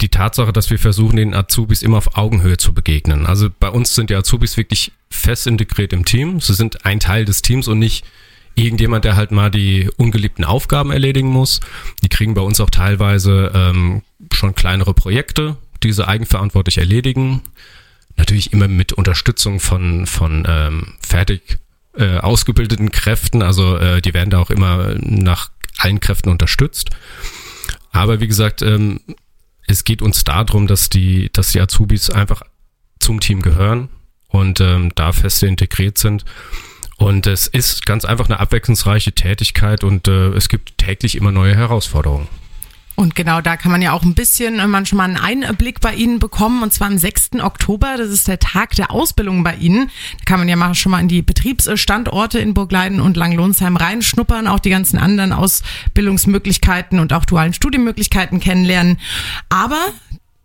die 0.01 0.09
Tatsache, 0.09 0.51
dass 0.51 0.69
wir 0.69 0.79
versuchen, 0.79 1.17
den 1.17 1.33
Azubis 1.33 1.83
immer 1.83 1.97
auf 1.97 2.17
Augenhöhe 2.17 2.57
zu 2.57 2.73
begegnen. 2.73 3.25
Also 3.25 3.49
bei 3.59 3.69
uns 3.69 3.95
sind 3.95 4.09
die 4.09 4.15
Azubis 4.15 4.57
wirklich 4.57 4.91
fest 5.09 5.47
integriert 5.47 5.93
im 5.93 6.05
Team. 6.05 6.41
Sie 6.41 6.53
sind 6.53 6.85
ein 6.85 6.99
Teil 6.99 7.25
des 7.25 7.41
Teams 7.41 7.67
und 7.67 7.79
nicht 7.79 8.05
irgendjemand, 8.59 9.05
der 9.05 9.15
halt 9.15 9.31
mal 9.31 9.49
die 9.49 9.89
ungeliebten 9.97 10.43
Aufgaben 10.43 10.91
erledigen 10.91 11.29
muss. 11.29 11.59
Die 12.03 12.09
kriegen 12.09 12.33
bei 12.33 12.41
uns 12.41 12.59
auch 12.59 12.69
teilweise 12.69 13.51
ähm, 13.53 14.01
schon 14.33 14.55
kleinere 14.55 14.93
Projekte, 14.93 15.57
die 15.83 15.91
sie 15.91 16.07
eigenverantwortlich 16.07 16.77
erledigen. 16.77 17.41
Natürlich 18.17 18.53
immer 18.53 18.67
mit 18.67 18.93
Unterstützung 18.93 19.59
von, 19.59 20.05
von 20.05 20.45
ähm, 20.47 20.93
fertig 20.99 21.59
äh, 21.95 22.17
ausgebildeten 22.17 22.91
Kräften. 22.91 23.41
Also 23.41 23.77
äh, 23.77 24.01
die 24.01 24.13
werden 24.13 24.29
da 24.29 24.39
auch 24.39 24.49
immer 24.49 24.95
nach 24.99 25.51
allen 25.77 25.99
Kräften 25.99 26.29
unterstützt. 26.29 26.89
Aber 27.91 28.19
wie 28.19 28.27
gesagt, 28.27 28.61
ähm, 28.61 28.99
es 29.67 29.83
geht 29.83 30.01
uns 30.01 30.23
darum, 30.23 30.67
dass 30.67 30.89
die, 30.89 31.29
dass 31.31 31.51
die 31.51 31.61
Azubis 31.61 32.09
einfach 32.09 32.41
zum 32.99 33.19
Team 33.19 33.41
gehören 33.41 33.89
und 34.27 34.59
ähm, 34.61 34.91
da 34.95 35.11
feste 35.11 35.47
integriert 35.47 35.97
sind. 35.97 36.25
Und 36.99 37.27
es 37.27 37.47
ist 37.47 37.85
ganz 37.85 38.03
einfach 38.03 38.25
eine 38.25 38.39
abwechslungsreiche 38.39 39.13
Tätigkeit 39.13 39.85
und 39.85 40.07
äh, 40.09 40.27
es 40.33 40.49
gibt 40.49 40.77
täglich 40.77 41.15
immer 41.15 41.31
neue 41.31 41.55
Herausforderungen. 41.55 42.27
Und 42.99 43.15
genau 43.15 43.39
da 43.39 43.55
kann 43.55 43.71
man 43.71 43.81
ja 43.81 43.93
auch 43.93 44.03
ein 44.03 44.13
bisschen 44.13 44.59
äh, 44.59 44.67
manchmal 44.67 45.05
einen 45.05 45.45
Einblick 45.45 45.79
bei 45.79 45.93
Ihnen 45.95 46.19
bekommen. 46.19 46.61
Und 46.61 46.73
zwar 46.73 46.87
am 46.87 46.97
6. 46.97 47.41
Oktober, 47.41 47.95
das 47.97 48.09
ist 48.09 48.27
der 48.27 48.39
Tag 48.39 48.75
der 48.75 48.91
Ausbildung 48.91 49.41
bei 49.41 49.55
Ihnen. 49.55 49.89
Da 50.17 50.25
kann 50.25 50.39
man 50.39 50.49
ja 50.49 50.57
mal 50.57 50.75
schon 50.75 50.91
mal 50.91 50.99
in 50.99 51.07
die 51.07 51.21
Betriebsstandorte 51.21 52.39
in 52.39 52.53
Burgleiden 52.53 52.99
und 52.99 53.15
Langlonsheim 53.15 53.77
reinschnuppern, 53.77 54.47
auch 54.47 54.59
die 54.59 54.69
ganzen 54.69 54.99
anderen 54.99 55.31
Ausbildungsmöglichkeiten 55.31 56.99
und 56.99 57.13
auch 57.13 57.23
dualen 57.23 57.53
Studienmöglichkeiten 57.53 58.41
kennenlernen. 58.41 58.99
Aber 59.47 59.79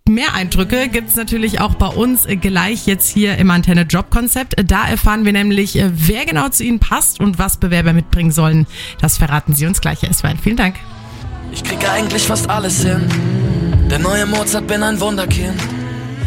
Mehr 0.07 0.35
Eindrücke 0.35 0.89
gibt's 0.91 1.17
natürlich 1.17 1.63
auch 1.63 1.77
bei 1.77 1.87
uns 1.87 2.27
gleich 2.43 2.87
jetzt 2.87 3.09
hier 3.09 3.39
im 3.39 3.51
Antenne 3.51 3.87
Job 3.89 4.11
Konzept. 4.11 4.55
Da 4.63 4.87
erfahren 4.87 5.25
wir 5.25 5.33
nämlich, 5.33 5.79
wer 5.83 6.27
genau 6.27 6.51
zu 6.51 6.63
Ihnen 6.63 6.79
passt 6.79 7.21
und 7.21 7.39
was 7.39 7.57
Bewerber 7.57 7.95
mitbringen 7.95 8.31
sollen. 8.31 8.67
Das 9.01 9.17
verraten 9.17 9.55
Sie 9.55 9.65
uns 9.65 9.81
gleich, 9.81 10.03
Herr 10.03 10.11
Eswein. 10.11 10.37
Vielen 10.37 10.59
Dank. 10.59 10.77
Ich 11.53 11.65
krieg 11.65 11.89
eigentlich 11.89 12.25
fast 12.25 12.51
alles 12.51 12.83
hin. 12.83 13.09
Der 13.91 13.99
neue 13.99 14.27
Mozart 14.27 14.67
bin 14.67 14.83
ein 14.83 15.01
Wunderkind. 15.01 15.59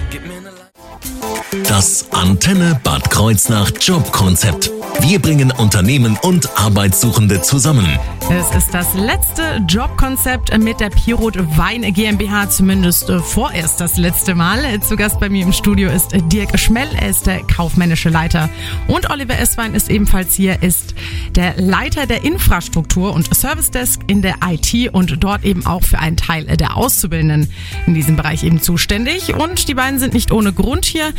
Gib 0.09 0.25
mir 0.25 0.37
eine 0.37 1.63
Das 1.69 2.11
Antenne 2.11 2.79
Bad 2.83 3.11
Kreuznach 3.11 3.69
Jobkonzept. 3.79 4.71
Wir 5.01 5.21
bringen 5.21 5.51
Unternehmen 5.51 6.17
und 6.21 6.49
Arbeitssuchende 6.57 7.41
zusammen. 7.41 7.87
Es 8.29 8.53
ist 8.57 8.73
das 8.73 8.93
letzte 8.93 9.63
Jobkonzept 9.69 10.57
mit 10.57 10.81
der 10.81 10.89
Pirot 10.89 11.37
Wein 11.57 11.83
GmbH, 11.93 12.49
zumindest 12.49 13.09
vorerst 13.09 13.79
das 13.79 13.95
letzte 13.95 14.35
Mal. 14.35 14.81
Zu 14.81 14.97
Gast 14.97 15.19
bei 15.19 15.29
mir 15.29 15.45
im 15.45 15.53
Studio 15.53 15.89
ist 15.89 16.11
Dirk 16.31 16.59
Schmell, 16.59 16.89
er 16.99 17.09
ist 17.09 17.25
der 17.25 17.39
kaufmännische 17.43 18.09
Leiter. 18.09 18.49
Und 18.87 19.09
Oliver 19.09 19.39
Esswein 19.39 19.75
ist 19.75 19.89
ebenfalls 19.89 20.35
hier, 20.35 20.61
ist 20.61 20.93
der 21.35 21.55
Leiter 21.55 22.05
der 22.05 22.25
Infrastruktur 22.25 23.13
und 23.13 23.33
Service 23.33 23.71
Desk 23.71 24.01
in 24.07 24.21
der 24.21 24.35
IT 24.45 24.93
und 24.93 25.23
dort 25.23 25.45
eben 25.45 25.65
auch 25.65 25.83
für 25.83 25.99
einen 25.99 26.17
Teil 26.17 26.43
der 26.45 26.75
Auszubildenden 26.75 27.53
in 27.85 27.93
diesem 27.93 28.17
Bereich 28.17 28.43
eben 28.43 28.61
zuständig. 28.61 29.35
Und 29.35 29.69
die 29.69 29.73
beiden 29.75 29.99
sind 29.99 30.13
nicht 30.13 30.31
ohne 30.31 30.51
Grund 30.51 30.83
hier, 30.83 31.13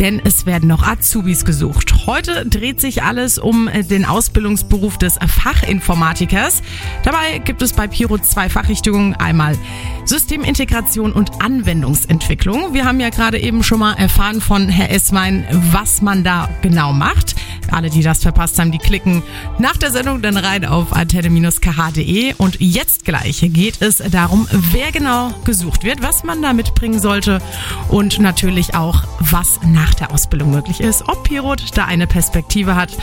denn 0.00 0.20
es 0.24 0.44
werden 0.44 0.68
noch 0.68 0.82
Azubis 0.82 1.44
gesucht. 1.44 2.06
Heute 2.06 2.46
dreht 2.46 2.80
sich 2.80 3.04
alles 3.04 3.17
um 3.38 3.66
äh, 3.66 3.82
den 3.82 4.04
Ausbildungsberuf 4.04 4.96
des 4.98 5.18
Fachinformatikers. 5.26 6.62
Dabei 7.02 7.38
gibt 7.38 7.62
es 7.62 7.72
bei 7.72 7.88
Piro 7.88 8.18
zwei 8.18 8.48
Fachrichtungen. 8.48 9.14
Einmal 9.14 9.58
Systemintegration 10.04 11.12
und 11.12 11.42
Anwendungsentwicklung. 11.42 12.72
Wir 12.72 12.84
haben 12.84 13.00
ja 13.00 13.10
gerade 13.10 13.38
eben 13.40 13.62
schon 13.62 13.80
mal 13.80 13.94
erfahren 13.94 14.40
von 14.40 14.68
Herr 14.68 14.90
Esswein, 14.90 15.46
was 15.72 16.00
man 16.00 16.22
da 16.22 16.48
genau 16.62 16.92
macht. 16.92 17.34
Alle, 17.70 17.90
die 17.90 18.02
das 18.02 18.22
verpasst 18.22 18.58
haben, 18.58 18.72
die 18.72 18.78
klicken 18.78 19.22
nach 19.58 19.76
der 19.76 19.90
Sendung 19.90 20.22
dann 20.22 20.36
rein 20.36 20.64
auf 20.64 20.92
antenne-kh.de. 20.92 22.34
Und 22.38 22.56
jetzt 22.60 23.04
gleich 23.04 23.40
geht 23.52 23.82
es 23.82 23.98
darum, 23.98 24.46
wer 24.50 24.92
genau 24.92 25.32
gesucht 25.44 25.84
wird, 25.84 26.02
was 26.02 26.24
man 26.24 26.40
da 26.40 26.52
mitbringen 26.52 27.00
sollte 27.00 27.40
und 27.88 28.18
natürlich 28.18 28.74
auch, 28.74 29.04
was 29.20 29.60
nach 29.66 29.94
der 29.94 30.12
Ausbildung 30.12 30.50
möglich 30.50 30.80
ist, 30.80 31.08
ob 31.08 31.24
Pirot 31.24 31.62
da 31.74 31.84
eine 31.84 32.06
Perspektive 32.06 32.76
hat. 32.76 32.96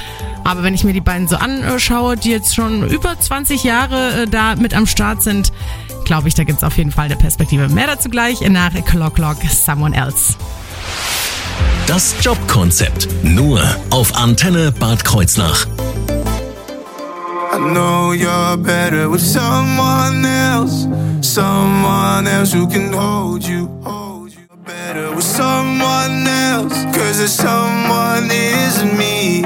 Aber 0.43 0.63
wenn 0.63 0.74
ich 0.74 0.83
mir 0.83 0.93
die 0.93 1.01
beiden 1.01 1.27
so 1.27 1.38
anschaue, 1.38 2.15
die 2.17 2.29
jetzt 2.29 2.55
schon 2.55 2.88
über 2.89 3.19
20 3.19 3.63
Jahre 3.63 4.24
äh, 4.24 4.27
da 4.27 4.55
mit 4.55 4.75
am 4.75 4.85
Start 4.85 5.24
sind, 5.24 5.51
glaube 6.05 6.27
ich, 6.27 6.35
da 6.35 6.43
gibt 6.43 6.59
es 6.59 6.63
auf 6.63 6.77
jeden 6.77 6.91
Fall 6.91 7.05
eine 7.05 7.15
Perspektive. 7.15 7.67
Mehr 7.69 7.88
dazu 7.88 8.09
gleich 8.09 8.41
nach 8.41 8.71
Clock 8.85 9.15
Clock 9.15 9.38
Someone 9.50 9.95
Else. 9.95 10.35
Das 11.88 12.15
Jobkonzept. 12.21 13.07
Nur 13.24 13.62
auf 13.89 14.15
Antenne 14.15 14.71
Bad 14.71 15.03
Kreuznach. 15.03 15.67
I 17.55 17.57
know 17.57 18.12
you're 18.12 18.57
better 18.57 19.09
with 19.09 19.21
someone 19.21 20.25
else, 20.25 20.88
someone 21.21 22.27
else 22.27 22.51
who 22.51 22.67
can 22.67 22.91
hold 22.91 23.47
you, 23.47 23.69
hold 23.81 24.33
you. 24.33 24.41
Better 24.65 25.15
with 25.15 25.24
someone 25.24 26.27
else, 26.27 26.83
cause 26.93 27.17
the 27.17 27.29
someone 27.29 28.29
isn't 28.29 28.97
me. 28.97 29.45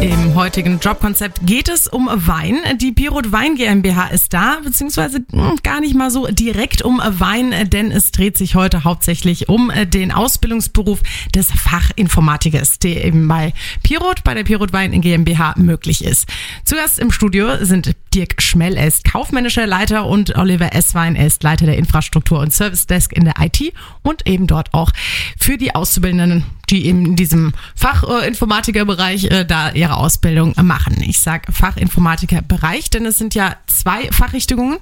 Im 0.00 0.34
heutigen 0.34 0.80
Jobkonzept 0.80 1.40
geht 1.46 1.68
es 1.68 1.86
um 1.86 2.08
Wein. 2.10 2.56
Die 2.78 2.90
Pirot 2.90 3.32
Wein 3.32 3.56
GmbH 3.56 4.06
ist 4.06 4.32
da, 4.32 4.58
beziehungsweise 4.64 5.18
hm, 5.30 5.58
gar 5.62 5.80
nicht 5.80 5.94
mal 5.94 6.10
so 6.10 6.26
direkt 6.26 6.80
um 6.80 7.02
Wein, 7.04 7.52
denn 7.68 7.90
es 7.92 8.10
dreht 8.10 8.38
sich 8.38 8.54
heute 8.54 8.84
hauptsächlich 8.84 9.50
um 9.50 9.70
den 9.88 10.10
Ausbildungsberuf 10.10 11.00
des 11.34 11.52
Fachinformatikers, 11.52 12.78
der 12.78 13.04
eben 13.04 13.28
bei 13.28 13.52
Pirot, 13.82 14.24
bei 14.24 14.32
der 14.32 14.44
Pirot 14.44 14.72
Wein 14.72 14.98
GmbH 15.02 15.52
möglich 15.58 16.02
ist. 16.02 16.26
Zu 16.64 16.76
Gast 16.76 16.98
im 16.98 17.12
Studio 17.12 17.62
sind 17.62 17.94
Dirk 18.14 18.40
Schmell, 18.40 18.78
er 18.78 18.86
ist 18.86 19.04
kaufmännischer 19.04 19.66
Leiter 19.66 20.06
und 20.06 20.34
Oliver 20.38 20.74
Esswein, 20.74 21.14
er 21.14 21.26
ist 21.26 21.42
Leiter 21.42 21.66
der 21.66 21.76
Infrastruktur 21.76 22.40
und 22.40 22.54
Service 22.54 22.86
Desk 22.86 23.12
in 23.12 23.24
der 23.26 23.34
IT 23.38 23.74
und 24.02 24.26
eben 24.26 24.46
dort 24.46 24.72
auch 24.72 24.92
für 25.38 25.58
die 25.58 25.74
Auszubildenden, 25.74 26.44
die 26.70 26.88
in 26.88 27.16
diesem 27.16 27.52
Fachinformatikerbereich 27.74 29.24
äh, 29.24 29.44
da 29.44 29.72
ihre 29.72 29.96
Ausbildung 29.96 30.54
machen. 30.62 31.02
Ich 31.02 31.20
sage 31.20 31.52
Fachinformatikerbereich, 31.52 32.90
denn 32.90 33.06
es 33.06 33.18
sind 33.18 33.34
ja 33.34 33.56
zwei 33.66 34.10
Fachrichtungen. 34.12 34.78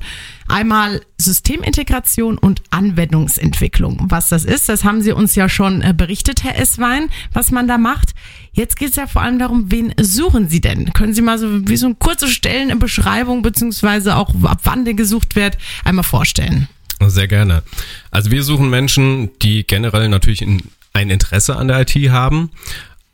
Einmal 0.49 1.02
Systemintegration 1.18 2.38
und 2.38 2.62
Anwendungsentwicklung. 2.71 4.07
Was 4.09 4.28
das 4.28 4.45
ist, 4.45 4.68
das 4.68 4.85
haben 4.85 5.02
Sie 5.02 5.12
uns 5.12 5.35
ja 5.35 5.49
schon 5.49 5.83
äh, 5.83 5.92
berichtet, 5.95 6.42
Herr 6.42 6.59
Esswein, 6.59 7.11
was 7.33 7.50
man 7.50 7.68
da 7.68 7.76
macht. 7.76 8.14
Jetzt 8.52 8.76
geht 8.76 8.90
es 8.90 8.97
ja 8.97 9.07
vor 9.07 9.23
allem 9.23 9.38
darum, 9.38 9.71
wen 9.71 9.95
suchen 10.00 10.49
Sie 10.49 10.61
denn? 10.61 10.92
Können 10.92 11.14
Sie 11.14 11.23
mal 11.23 11.38
so 11.38 11.68
wie 11.68 11.76
so 11.76 11.87
eine 11.87 11.97
kurze 11.97 12.28
Stellenbeschreibung 12.28 13.42
beziehungsweise 13.42 14.16
auch 14.16 14.35
ab 14.42 14.61
wann 14.64 14.85
der 14.85 14.95
gesucht 14.95 15.37
wird, 15.37 15.59
einmal 15.85 16.04
vorstellen? 16.04 16.68
Sehr 17.07 17.28
gerne. 17.28 17.62
Also 18.11 18.30
wir 18.30 18.42
suchen 18.42 18.71
Menschen, 18.71 19.30
die 19.40 19.64
generell 19.64 20.09
natürlich 20.09 20.42
in, 20.42 20.62
ein 20.92 21.11
Interesse 21.11 21.57
an 21.57 21.68
der 21.68 21.80
IT 21.80 21.95
haben, 22.11 22.50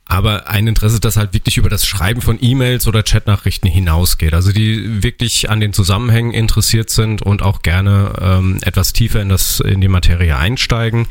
aber 0.07 0.49
ein 0.49 0.67
Interesse, 0.67 1.01
das 1.01 1.17
halt 1.17 1.33
wirklich 1.33 1.57
über 1.57 1.71
das 1.71 1.87
Schreiben 1.87 2.21
von 2.21 2.39
E-Mails 2.41 2.87
oder 2.87 3.03
Chatnachrichten 3.03 3.71
hinausgeht. 3.71 4.35
Also 4.35 4.53
die 4.53 5.03
wirklich 5.03 5.49
an 5.49 5.61
den 5.61 5.73
Zusammenhängen 5.73 6.33
interessiert 6.33 6.91
sind 6.91 7.23
und 7.23 7.43
auch 7.43 7.63
gerne 7.63 8.13
ähm, 8.21 8.59
etwas 8.63 8.93
tiefer 8.93 9.23
in 9.23 9.31
das 9.31 9.61
in 9.61 9.81
die 9.81 9.89
Materie 9.89 10.37
einsteigen. 10.37 11.09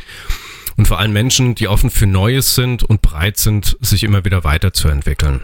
Und 0.75 0.87
vor 0.87 0.99
allem 0.99 1.13
Menschen, 1.13 1.55
die 1.55 1.67
offen 1.67 1.89
für 1.89 2.07
Neues 2.07 2.55
sind 2.55 2.83
und 2.83 3.01
bereit 3.01 3.37
sind, 3.37 3.77
sich 3.81 4.03
immer 4.03 4.25
wieder 4.25 4.43
weiterzuentwickeln. 4.43 5.41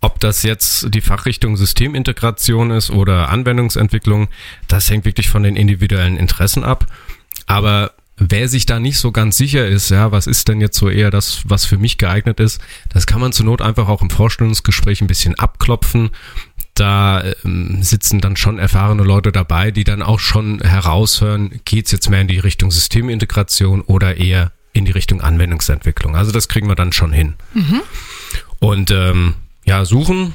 Ob 0.00 0.20
das 0.20 0.42
jetzt 0.42 0.92
die 0.94 1.00
Fachrichtung 1.00 1.56
Systemintegration 1.56 2.70
ist 2.70 2.90
oder 2.90 3.30
Anwendungsentwicklung, 3.30 4.28
das 4.68 4.90
hängt 4.90 5.06
wirklich 5.06 5.30
von 5.30 5.42
den 5.42 5.56
individuellen 5.56 6.18
Interessen 6.18 6.62
ab. 6.62 6.86
Aber 7.46 7.92
Wer 8.16 8.48
sich 8.48 8.64
da 8.64 8.78
nicht 8.78 8.98
so 8.98 9.10
ganz 9.10 9.36
sicher 9.36 9.66
ist, 9.66 9.90
ja, 9.90 10.12
was 10.12 10.28
ist 10.28 10.48
denn 10.48 10.60
jetzt 10.60 10.78
so 10.78 10.88
eher 10.88 11.10
das, 11.10 11.42
was 11.46 11.64
für 11.64 11.78
mich 11.78 11.98
geeignet 11.98 12.38
ist, 12.38 12.60
das 12.88 13.06
kann 13.06 13.20
man 13.20 13.32
zur 13.32 13.46
Not 13.46 13.60
einfach 13.60 13.88
auch 13.88 14.02
im 14.02 14.10
Vorstellungsgespräch 14.10 15.00
ein 15.00 15.08
bisschen 15.08 15.34
abklopfen. 15.34 16.10
Da 16.74 17.24
ähm, 17.44 17.82
sitzen 17.82 18.20
dann 18.20 18.36
schon 18.36 18.58
erfahrene 18.58 19.02
Leute 19.02 19.32
dabei, 19.32 19.72
die 19.72 19.84
dann 19.84 20.02
auch 20.02 20.20
schon 20.20 20.60
heraushören, 20.60 21.60
geht's 21.64 21.90
jetzt 21.90 22.08
mehr 22.08 22.20
in 22.20 22.28
die 22.28 22.38
Richtung 22.38 22.70
Systemintegration 22.70 23.80
oder 23.80 24.16
eher 24.16 24.52
in 24.72 24.84
die 24.84 24.92
Richtung 24.92 25.20
Anwendungsentwicklung. 25.20 26.16
Also 26.16 26.30
das 26.30 26.48
kriegen 26.48 26.68
wir 26.68 26.74
dann 26.76 26.92
schon 26.92 27.12
hin. 27.12 27.34
Und 28.60 28.92
ähm, 28.92 29.34
ja, 29.64 29.84
suchen 29.84 30.34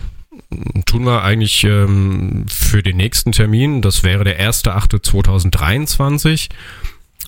tun 0.86 1.05
wir 1.05 1.24
eigentlich 1.24 1.63
ähm, 1.63 2.45
für 2.50 2.81
den 2.81 2.98
nächsten 2.98 3.31
Termin. 3.31 3.81
Das 3.81 4.03
wäre 4.03 4.24
der 4.24 4.39
1.8.2023. 4.39 6.50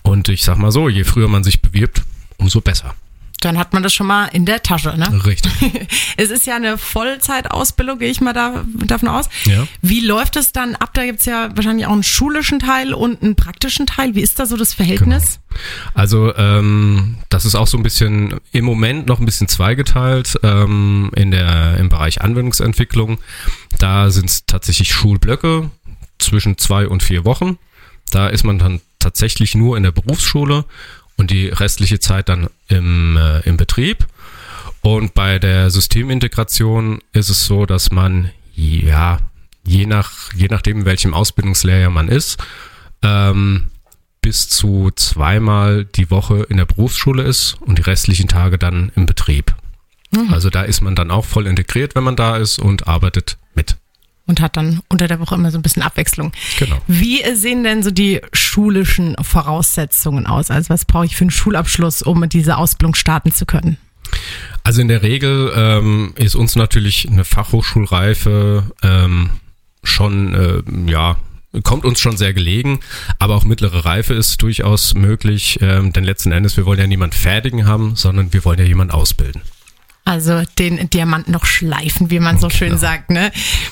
Und 0.02 0.28
ich 0.28 0.42
sag 0.42 0.58
mal 0.58 0.72
so, 0.72 0.88
je 0.88 1.04
früher 1.04 1.28
man 1.28 1.44
sich 1.44 1.62
bewirbt, 1.62 2.02
umso 2.36 2.60
besser. 2.60 2.94
Dann 3.42 3.58
hat 3.58 3.72
man 3.72 3.82
das 3.82 3.92
schon 3.92 4.06
mal 4.06 4.26
in 4.26 4.46
der 4.46 4.62
Tasche, 4.62 4.96
ne? 4.96 5.24
Richtig. 5.26 5.52
Es 6.16 6.30
ist 6.30 6.46
ja 6.46 6.56
eine 6.56 6.78
Vollzeitausbildung, 6.78 7.98
gehe 7.98 8.10
ich 8.10 8.20
mal 8.20 8.32
da, 8.32 8.64
davon 8.86 9.08
aus. 9.08 9.28
Ja. 9.46 9.66
Wie 9.80 10.00
läuft 10.00 10.36
es 10.36 10.52
dann 10.52 10.76
ab? 10.76 10.90
Da 10.94 11.04
gibt's 11.04 11.24
ja 11.24 11.50
wahrscheinlich 11.56 11.86
auch 11.86 11.92
einen 11.92 12.02
schulischen 12.02 12.60
Teil 12.60 12.94
und 12.94 13.22
einen 13.22 13.34
praktischen 13.34 13.86
Teil. 13.86 14.14
Wie 14.14 14.20
ist 14.20 14.38
da 14.38 14.46
so 14.46 14.56
das 14.56 14.74
Verhältnis? 14.74 15.40
Also 15.94 16.34
ähm, 16.36 17.16
das 17.30 17.44
ist 17.44 17.54
auch 17.54 17.66
so 17.66 17.76
ein 17.76 17.82
bisschen 17.82 18.40
im 18.52 18.64
Moment 18.64 19.06
noch 19.06 19.18
ein 19.18 19.26
bisschen 19.26 19.48
zweigeteilt 19.48 20.38
ähm, 20.42 21.10
in 21.16 21.30
der 21.30 21.78
im 21.78 21.88
Bereich 21.88 22.20
Anwendungsentwicklung. 22.20 23.18
Da 23.78 24.10
sind 24.10 24.30
es 24.30 24.46
tatsächlich 24.46 24.92
Schulblöcke 24.92 25.70
zwischen 26.18 26.58
zwei 26.58 26.86
und 26.86 27.02
vier 27.02 27.24
Wochen. 27.24 27.58
Da 28.10 28.28
ist 28.28 28.44
man 28.44 28.58
dann 28.58 28.80
tatsächlich 29.02 29.54
nur 29.54 29.76
in 29.76 29.82
der 29.82 29.92
Berufsschule 29.92 30.64
und 31.16 31.30
die 31.30 31.48
restliche 31.48 32.00
Zeit 32.00 32.28
dann 32.28 32.48
im, 32.68 33.16
äh, 33.16 33.40
im 33.40 33.56
Betrieb. 33.56 34.06
Und 34.80 35.14
bei 35.14 35.38
der 35.38 35.70
Systemintegration 35.70 37.00
ist 37.12 37.28
es 37.28 37.46
so, 37.46 37.66
dass 37.66 37.90
man 37.92 38.30
ja 38.54 39.18
je 39.64 39.86
nach 39.86 40.32
je 40.34 40.48
nachdem 40.50 40.84
welchem 40.84 41.14
Ausbildungslehrjahr 41.14 41.90
man 41.90 42.08
ist 42.08 42.42
ähm, 43.02 43.70
bis 44.20 44.48
zu 44.48 44.90
zweimal 44.94 45.84
die 45.84 46.10
Woche 46.10 46.44
in 46.48 46.56
der 46.56 46.64
Berufsschule 46.64 47.22
ist 47.22 47.56
und 47.60 47.78
die 47.78 47.82
restlichen 47.82 48.28
Tage 48.28 48.58
dann 48.58 48.90
im 48.96 49.06
Betrieb. 49.06 49.54
Also 50.30 50.50
da 50.50 50.62
ist 50.62 50.82
man 50.82 50.94
dann 50.94 51.10
auch 51.10 51.24
voll 51.24 51.46
integriert, 51.46 51.94
wenn 51.94 52.04
man 52.04 52.16
da 52.16 52.36
ist 52.36 52.58
und 52.58 52.86
arbeitet 52.86 53.38
mit. 53.54 53.76
Und 54.32 54.40
hat 54.40 54.56
dann 54.56 54.80
unter 54.88 55.08
der 55.08 55.20
Woche 55.20 55.34
immer 55.34 55.50
so 55.50 55.58
ein 55.58 55.62
bisschen 55.62 55.82
Abwechslung. 55.82 56.32
Genau. 56.58 56.78
Wie 56.86 57.22
sehen 57.34 57.64
denn 57.64 57.82
so 57.82 57.90
die 57.90 58.22
schulischen 58.32 59.14
Voraussetzungen 59.20 60.26
aus? 60.26 60.50
Also 60.50 60.70
was 60.70 60.86
brauche 60.86 61.04
ich 61.04 61.16
für 61.16 61.24
einen 61.24 61.30
Schulabschluss, 61.30 62.00
um 62.00 62.26
diese 62.30 62.56
Ausbildung 62.56 62.94
starten 62.94 63.30
zu 63.30 63.44
können? 63.44 63.76
Also 64.64 64.80
in 64.80 64.88
der 64.88 65.02
Regel 65.02 65.52
ähm, 65.54 66.14
ist 66.16 66.34
uns 66.34 66.56
natürlich 66.56 67.06
eine 67.10 67.26
Fachhochschulreife 67.26 68.72
ähm, 68.82 69.28
schon, 69.84 70.34
äh, 70.34 70.90
ja, 70.90 71.16
kommt 71.62 71.84
uns 71.84 72.00
schon 72.00 72.16
sehr 72.16 72.32
gelegen, 72.32 72.80
aber 73.18 73.34
auch 73.34 73.44
mittlere 73.44 73.84
Reife 73.84 74.14
ist 74.14 74.40
durchaus 74.40 74.94
möglich, 74.94 75.58
ähm, 75.60 75.92
denn 75.92 76.04
letzten 76.04 76.32
Endes, 76.32 76.56
wir 76.56 76.64
wollen 76.64 76.80
ja 76.80 76.86
niemand 76.86 77.14
fertigen 77.14 77.66
haben, 77.66 77.96
sondern 77.96 78.32
wir 78.32 78.46
wollen 78.46 78.58
ja 78.58 78.64
jemand 78.64 78.94
ausbilden. 78.94 79.42
Also 80.04 80.42
den 80.58 80.90
Diamant 80.90 81.28
noch 81.28 81.44
schleifen, 81.44 82.10
wie 82.10 82.18
man 82.18 82.38
so 82.38 82.50
schön 82.50 82.76
sagt. 82.76 83.10
Ne? 83.10 83.30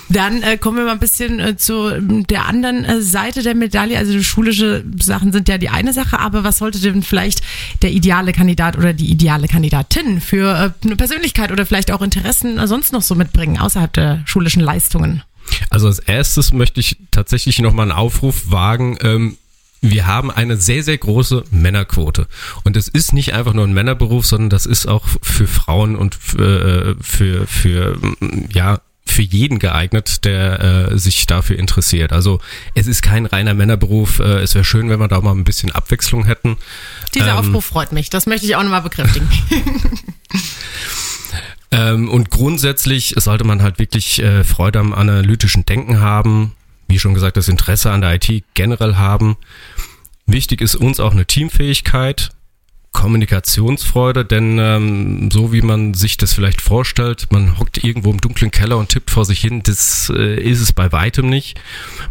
Dann 0.08 0.42
äh, 0.42 0.58
kommen 0.58 0.76
wir 0.76 0.84
mal 0.84 0.92
ein 0.92 1.00
bisschen 1.00 1.40
äh, 1.40 1.56
zu 1.56 1.88
ähm, 1.88 2.25
der 2.28 2.46
anderen 2.46 2.84
äh, 2.84 3.02
Seite 3.02 3.42
der 3.42 3.56
Medaille. 3.56 3.99
Also 3.99 4.22
schulische 4.22 4.84
Sachen 5.00 5.32
sind 5.32 5.49
ja 5.49 5.58
die 5.58 5.70
eine 5.70 5.92
Sache, 5.92 6.20
aber 6.20 6.44
was 6.44 6.58
sollte 6.58 6.78
denn 6.78 7.02
vielleicht 7.02 7.42
der 7.82 7.90
ideale 7.90 8.32
Kandidat 8.32 8.78
oder 8.78 8.92
die 8.92 9.10
ideale 9.10 9.49
Kandidatin 9.49 10.20
für 10.20 10.72
äh, 10.82 10.87
eine 10.87 10.94
Persönlichkeit 10.94 11.50
oder 11.50 11.66
vielleicht 11.66 11.90
auch 11.90 12.00
Interessen 12.00 12.58
äh, 12.58 12.68
sonst 12.68 12.92
noch 12.92 13.02
so 13.02 13.16
mitbringen, 13.16 13.58
außerhalb 13.58 13.92
der 13.92 14.22
schulischen 14.25 14.62
Leistungen? 14.62 15.25
Also 15.68 15.88
als 15.88 15.99
erstes 15.99 16.52
möchte 16.52 16.78
ich 16.78 16.96
tatsächlich 17.10 17.58
nochmal 17.58 17.90
einen 17.90 17.99
Aufruf 17.99 18.52
wagen. 18.52 18.99
Ähm, 19.02 19.37
wir 19.80 20.06
haben 20.06 20.30
eine 20.30 20.56
sehr, 20.56 20.82
sehr 20.82 20.99
große 20.99 21.44
Männerquote. 21.50 22.26
Und 22.64 22.76
es 22.76 22.88
ist 22.88 23.12
nicht 23.12 23.32
einfach 23.32 23.54
nur 23.54 23.66
ein 23.66 23.72
Männerberuf, 23.72 24.26
sondern 24.26 24.50
das 24.50 24.66
ist 24.66 24.87
auch 24.87 25.06
für 25.22 25.46
Frauen 25.46 25.96
und 25.96 26.14
für, 26.14 26.96
äh, 26.99 27.02
für, 27.02 27.46
für 27.46 27.99
ja, 28.52 28.80
für 29.06 29.22
jeden 29.22 29.58
geeignet, 29.58 30.25
der 30.25 30.90
äh, 30.92 30.99
sich 30.99 31.26
dafür 31.26 31.58
interessiert. 31.58 32.12
Also 32.12 32.40
es 32.75 32.87
ist 32.87 33.02
kein 33.02 33.26
reiner 33.26 33.54
Männerberuf. 33.54 34.20
Äh, 34.20 34.40
es 34.40 34.54
wäre 34.54 34.64
schön, 34.64 34.88
wenn 34.88 35.00
wir 35.00 35.08
da 35.08 35.20
mal 35.20 35.32
ein 35.32 35.44
bisschen 35.44 35.72
Abwechslung 35.72 36.26
hätten. 36.26 36.56
Dieser 37.14 37.30
Ähm, 37.30 37.37
Aufruf 37.37 37.64
freut 37.64 37.92
mich. 37.92 38.10
Das 38.10 38.26
möchte 38.26 38.46
ich 38.46 38.56
auch 38.56 38.62
nochmal 38.62 38.82
bekräftigen. 38.82 39.28
Ähm, 41.72 42.08
und 42.08 42.30
grundsätzlich 42.30 43.14
sollte 43.16 43.45
man 43.45 43.62
halt 43.62 43.78
wirklich 43.78 44.21
äh, 44.21 44.43
Freude 44.43 44.80
am 44.80 44.93
analytischen 44.93 45.64
Denken 45.66 46.00
haben, 46.00 46.52
wie 46.91 46.99
schon 46.99 47.15
gesagt, 47.15 47.37
das 47.37 47.49
Interesse 47.49 47.91
an 47.91 48.03
der 48.03 48.15
IT 48.15 48.45
generell 48.55 48.97
haben. 48.97 49.37
Wichtig 50.26 50.61
ist 50.61 50.75
uns 50.75 51.00
auch 51.00 51.13
eine 51.13 51.25
Teamfähigkeit, 51.25 52.31
Kommunikationsfreude, 52.93 54.25
denn 54.25 54.59
ähm, 54.59 55.31
so 55.31 55.53
wie 55.53 55.63
man 55.63 55.95
sich 55.95 56.17
das 56.17 56.33
vielleicht 56.33 56.61
vorstellt, 56.61 57.29
man 57.31 57.59
hockt 57.59 57.83
irgendwo 57.83 58.11
im 58.11 58.21
dunklen 58.21 58.50
Keller 58.50 58.79
und 58.79 58.89
tippt 58.89 59.11
vor 59.11 59.25
sich 59.25 59.41
hin, 59.41 59.63
das 59.63 60.13
äh, 60.15 60.41
ist 60.41 60.61
es 60.61 60.73
bei 60.73 60.91
weitem 60.91 61.29
nicht. 61.29 61.61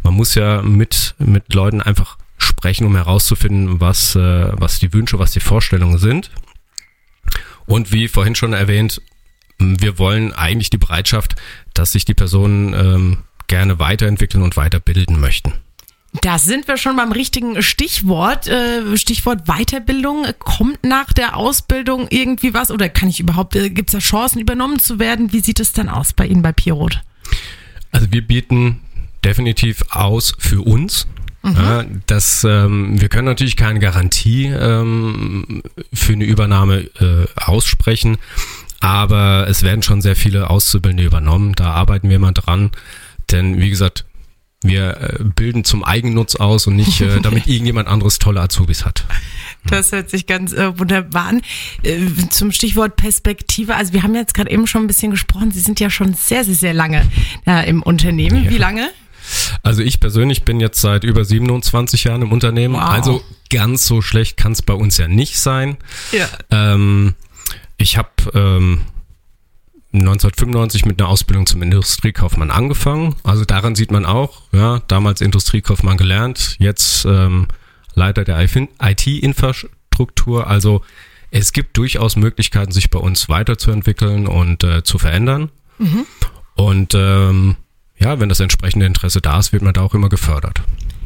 Man 0.04 0.14
muss 0.14 0.36
ja 0.36 0.62
mit, 0.62 1.16
mit 1.20 1.54
Leuten 1.54 1.82
einfach 1.82 2.18
sprechen, 2.38 2.88
um 2.88 2.96
herauszufinden, 2.96 3.82
was, 3.82 4.16
äh, 4.16 4.52
was 4.54 4.80
die 4.80 4.94
Wünsche, 4.94 5.20
was 5.20 5.32
die 5.32 5.42
Vorstellungen 5.42 5.98
sind. 5.98 6.32
Und 7.66 7.92
wie 7.92 8.08
vorhin 8.08 8.36
schon 8.36 8.54
erwähnt, 8.54 9.02
wir 9.60 10.00
wollen 10.00 10.34
eigentlich 10.34 10.70
die 10.70 10.78
Bereitschaft, 10.78 11.36
dass 11.74 11.92
sich 11.92 12.06
die 12.06 12.14
Personen 12.14 12.74
ähm, 12.74 13.18
gerne 13.50 13.80
weiterentwickeln 13.80 14.42
und 14.42 14.56
weiterbilden 14.56 15.20
möchten. 15.20 15.54
Da 16.22 16.40
sind 16.40 16.68
wir 16.68 16.78
schon 16.78 16.96
beim 16.96 17.12
richtigen 17.12 17.62
Stichwort. 17.62 18.48
Äh, 18.48 18.98
Stichwort 18.98 19.46
Weiterbildung. 19.46 20.26
Kommt 20.40 20.84
nach 20.84 21.14
der 21.14 21.36
Ausbildung 21.36 22.08
irgendwie 22.10 22.54
was 22.54 22.72
oder 22.72 22.90
kann 22.90 23.10
ich 23.10 23.20
überhaupt, 23.20 23.56
äh, 23.56 23.70
gibt 23.70 23.90
es 23.90 23.94
da 23.94 24.00
Chancen 24.00 24.40
übernommen 24.40 24.80
zu 24.80 24.98
werden? 24.98 25.34
Wie 25.34 25.42
sieht 25.42 25.60
es 25.60 25.74
denn 25.74 25.90
aus 25.90 26.14
bei 26.14 26.26
Ihnen 26.26 26.42
bei 26.42 26.52
Pirot? 26.52 27.02
Also 27.92 28.12
wir 28.12 28.26
bieten 28.26 28.80
definitiv 29.24 29.84
aus 29.90 30.34
für 30.40 30.62
uns. 30.62 31.08
Ja, 31.44 31.86
das, 32.06 32.44
ähm, 32.44 33.00
wir 33.00 33.08
können 33.08 33.26
natürlich 33.26 33.56
keine 33.56 33.80
Garantie 33.80 34.48
ähm, 34.48 35.64
für 35.94 36.14
eine 36.14 36.26
Übernahme 36.26 36.90
äh, 37.00 37.28
aussprechen, 37.36 38.18
aber 38.82 39.48
es 39.48 39.64
werden 39.64 39.82
schon 39.82 40.02
sehr 40.02 40.18
viele 40.18 40.50
Auszubildende 40.50 41.06
übernommen. 41.06 41.54
Da 41.54 41.72
arbeiten 41.72 42.10
wir 42.10 42.20
mal 42.20 42.34
dran, 42.34 42.72
denn 43.32 43.60
wie 43.60 43.70
gesagt, 43.70 44.06
wir 44.62 45.20
äh, 45.20 45.24
bilden 45.24 45.64
zum 45.64 45.84
Eigennutz 45.84 46.36
aus 46.36 46.68
und 46.68 46.76
nicht, 46.76 47.00
äh, 47.02 47.20
damit 47.22 47.48
irgendjemand 47.48 47.88
anderes 47.88 48.20
tolle 48.20 48.42
Azubis 48.42 48.86
hat. 48.86 49.06
Das 49.66 49.92
hört 49.92 50.10
sich 50.10 50.28
ganz 50.28 50.52
äh, 50.52 50.78
wunderbar 50.78 51.28
an. 51.28 51.42
Äh, 51.84 52.08
zum 52.30 52.52
Stichwort 52.52 52.96
Perspektive. 52.96 53.76
Also 53.76 53.94
wir 53.94 54.04
haben 54.04 54.16
jetzt 54.16 54.34
gerade 54.34 54.52
eben 54.52 54.68
schon 54.68 54.84
ein 54.84 54.88
bisschen 54.88 55.12
gesprochen. 55.12 55.52
Sie 55.52 55.62
sind 55.62 55.80
ja 55.80 55.90
schon 55.90 56.14
sehr, 56.14 56.44
sehr, 56.44 56.56
sehr 56.56 56.74
lange 56.74 57.10
im 57.66 57.84
Unternehmen. 57.84 58.46
Ja. 58.46 58.52
Wie 58.52 58.58
lange? 58.58 58.90
Also 59.64 59.82
ich 59.82 60.00
persönlich 60.00 60.44
bin 60.44 60.60
jetzt 60.60 60.82
seit 60.82 61.04
über 61.04 61.24
27 61.24 62.06
Jahren 62.06 62.22
im 62.22 62.32
Unternehmen. 62.32 62.76
Wow. 62.76 62.82
Also 62.82 63.24
ganz 63.50 63.86
so 63.86 64.02
schlecht 64.02 64.38
kann 64.38 64.54
es 64.54 64.62
bei 64.62 64.74
uns 64.74 64.98
ja 64.98 65.08
nicht 65.08 65.40
sein. 65.40 65.78
Ja. 66.12 66.28
Ähm, 66.52 67.16
ich 67.78 67.98
habe 67.98 68.10
ähm, 68.34 68.82
1995 69.92 70.86
mit 70.86 71.02
einer 71.02 71.10
Ausbildung 71.10 71.48
zum 71.48 71.62
Industriekaufmann 71.62 72.52
angefangen. 72.52 73.16
Also 73.24 73.46
daran 73.46 73.76
sieht 73.76 73.92
man 73.92 74.06
auch, 74.06 74.44
ja, 74.52 74.82
damals 74.88 75.22
Industriekaufmann 75.22 75.98
gelernt, 75.98 76.58
jetzt 76.60 77.06
ähm, 77.06 77.48
Leiter 77.96 78.24
der 78.24 78.40
IT-Infrastruktur. 78.40 80.48
Also 80.48 80.84
es 81.32 81.54
gibt 81.54 81.78
durchaus 81.78 82.16
Möglichkeiten, 82.16 82.72
sich 82.72 82.90
bei 82.90 83.00
uns 83.00 83.30
weiterzuentwickeln 83.30 84.28
und 84.28 84.64
äh, 84.64 84.84
zu 84.84 85.00
verändern. 85.00 85.50
Und 86.56 86.94
ähm, 86.94 87.56
ja, 87.98 88.20
wenn 88.20 88.30
das 88.30 88.40
entsprechende 88.40 88.86
Interesse 88.86 89.22
da 89.22 89.40
ist, 89.40 89.54
wird 89.54 89.64
man 89.64 89.74
da 89.74 89.82
auch 89.82 89.94
immer 89.94 90.10
gefördert. 90.10 90.62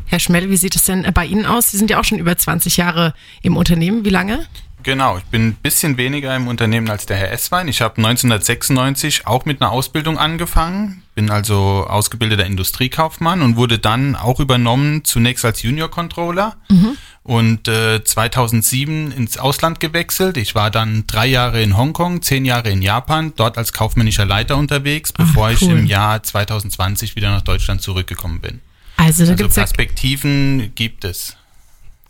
Herr 0.06 0.20
Schmell, 0.20 0.50
wie 0.50 0.58
sieht 0.58 0.76
es 0.76 0.84
denn 0.84 1.08
bei 1.14 1.26
Ihnen 1.26 1.46
aus? 1.46 1.72
Sie 1.72 1.78
sind 1.78 1.90
ja 1.90 2.00
auch 2.00 2.04
schon 2.04 2.20
über 2.20 2.38
20 2.38 2.78
Jahre 2.78 3.14
im 3.42 3.58
Unternehmen. 3.58 4.06
Wie 4.06 4.10
lange? 4.10 4.46
Genau, 4.84 5.18
ich 5.18 5.24
bin 5.26 5.48
ein 5.48 5.54
bisschen 5.56 5.98
weniger 5.98 6.36
im 6.36 6.48
Unternehmen 6.48 6.90
als 6.90 7.06
der 7.06 7.16
Herr 7.18 7.32
Esswein. 7.32 7.68
Ich 7.70 7.82
habe 7.82 7.98
1996 7.98 9.26
auch 9.26 9.46
mit 9.46 9.62
einer 9.62 9.72
Ausbildung 9.72 10.18
angefangen, 10.18 11.04
bin 11.16 11.30
also 11.30 11.86
ausgebildeter 11.88 12.46
Industriekaufmann 12.46 13.42
und 13.42 13.56
wurde 13.56 13.80
dann 13.80 14.16
auch 14.16 14.42
übernommen, 14.42 15.06
zunächst 15.06 15.46
als 15.46 15.62
Junior 15.62 15.90
Controller 15.90 16.58
und 17.24 17.68
äh, 17.70 18.04
2007 18.04 19.12
ins 19.12 19.38
Ausland 19.38 19.80
gewechselt. 19.80 20.36
Ich 20.36 20.54
war 20.54 20.70
dann 20.70 21.06
drei 21.08 21.28
Jahre 21.28 21.62
in 21.62 21.78
Hongkong, 21.78 22.22
zehn 22.22 22.44
Jahre 22.44 22.70
in 22.70 22.82
Japan, 22.82 23.32
dort 23.38 23.58
als 23.58 23.72
kaufmännischer 23.72 24.26
Leiter 24.26 24.58
unterwegs, 24.58 25.14
bevor 25.14 25.52
ich 25.52 25.62
cool. 25.62 25.72
im 25.72 25.86
Jahr 25.86 26.22
2020 26.22 27.16
wieder 27.16 27.30
nach 27.32 27.42
Deutschland 27.42 27.82
zurückgekommen 27.82 28.42
bin. 28.42 28.60
Also 28.98 29.24
da 29.26 29.32
Also 29.32 29.36
gibt's 29.44 29.56
ja 29.56 29.64
Perspektiven 29.64 30.72
gibt 30.76 31.06
es. 31.06 31.38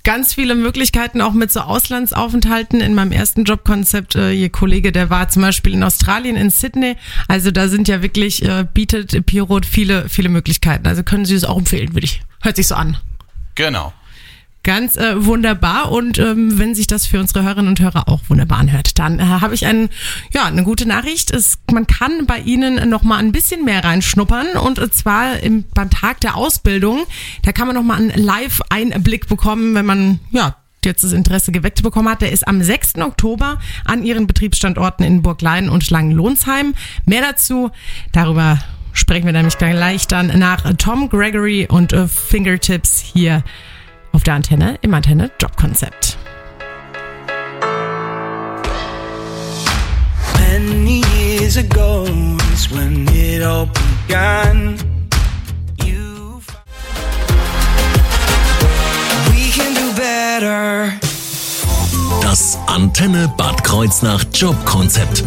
Ganz 0.03 0.33
viele 0.33 0.55
Möglichkeiten 0.55 1.21
auch 1.21 1.33
mit 1.33 1.51
so 1.51 1.61
Auslandsaufenthalten. 1.61 2.81
In 2.81 2.93
meinem 2.93 3.11
ersten 3.11 3.45
Jobkonzept, 3.45 4.15
äh, 4.15 4.31
Ihr 4.33 4.49
Kollege, 4.49 4.91
der 4.91 5.09
war 5.09 5.29
zum 5.29 5.41
Beispiel 5.41 5.73
in 5.73 5.83
Australien, 5.83 6.35
in 6.35 6.49
Sydney. 6.49 6.95
Also 7.27 7.51
da 7.51 7.67
sind 7.67 7.87
ja 7.87 8.01
wirklich, 8.01 8.43
äh, 8.43 8.65
bietet 8.73 9.25
Pirot 9.25 9.65
viele, 9.65 10.09
viele 10.09 10.29
Möglichkeiten. 10.29 10.87
Also 10.87 11.03
können 11.03 11.25
Sie 11.25 11.35
es 11.35 11.45
auch 11.45 11.57
empfehlen, 11.57 11.93
würde 11.93 12.05
ich. 12.05 12.21
Hört 12.41 12.57
sich 12.57 12.67
so 12.67 12.75
an. 12.75 12.97
Genau. 13.55 13.93
Ganz 14.63 14.95
äh, 14.95 15.26
wunderbar. 15.26 15.91
Und 15.91 16.19
ähm, 16.19 16.58
wenn 16.58 16.73
sich 16.73 16.88
das 16.88 17.06
für 17.06 17.19
unsere 17.19 17.43
Hörerinnen 17.43 17.67
und 17.67 17.82
Hörer 17.82 18.08
auch 18.08 18.21
wunderbar 18.30 18.60
anhört, 18.60 18.97
dann 18.97 19.19
äh, 19.19 19.23
habe 19.23 19.54
ich 19.54 19.65
ein, 19.65 19.89
ja, 20.34 20.45
eine 20.45 20.63
gute 20.63 20.86
Nachricht. 20.86 21.32
Es, 21.32 21.58
man 21.69 21.86
kann 21.86 22.26
bei 22.26 22.39
Ihnen 22.39 22.89
noch 22.89 23.04
mal 23.04 23.17
ein 23.17 23.34
bisschen 23.34 23.65
mehr 23.65 23.84
reinschnuppern. 23.84 24.56
Und 24.56 24.80
zwar 24.93 25.41
im, 25.41 25.65
beim 25.73 25.89
Tag 25.89 26.21
der 26.21 26.38
Ausbildung. 26.38 27.06
Da 27.41 27.52
kann 27.52 27.67
man 27.67 27.76
noch 27.76 27.84
mal 27.84 27.97
einen 27.97 28.12
Live-Einblick 28.12 29.28
bekommen, 29.28 29.76
wenn 29.76 29.86
man 29.86 30.19
ja 30.32 30.56
jetzt 30.86 31.04
das 31.04 31.12
Interesse 31.12 31.52
geweckt 31.52 31.84
bekommen 31.84 32.10
hat. 32.10 32.21
Der 32.21 32.32
ist 32.32 32.47
am 32.47 32.62
6. 32.62 32.95
Oktober 32.99 33.60
an 33.84 34.04
Ihren 34.04 34.28
Betriebsstandorten 34.28 35.06
in 35.06 35.21
Burglein 35.21 35.67
und 35.67 35.84
Schlangenlohnsheim. 35.84 36.73
Mehr 37.06 37.21
dazu, 37.21 37.71
darüber 38.13 38.60
sprechen 38.93 39.26
wir 39.26 39.34
nämlich 39.34 39.58
gleich 39.58 40.08
dann 40.08 40.39
nach 40.39 40.71
Tom 40.78 41.10
Gregory 41.10 41.67
und 41.69 41.91
äh, 41.91 42.08
Fingertips 42.08 42.99
hier 43.02 43.43
auf 44.13 44.23
der 44.23 44.36
Antenne 44.36 44.78
im 44.82 44.93
Antenne 44.93 45.30
Jobkonzept. 45.41 46.17
Das 62.21 62.58
Antenne 62.67 63.32
Bad 63.38 63.63
Kreuznach 63.63 64.23
Jobkonzept. 64.34 65.23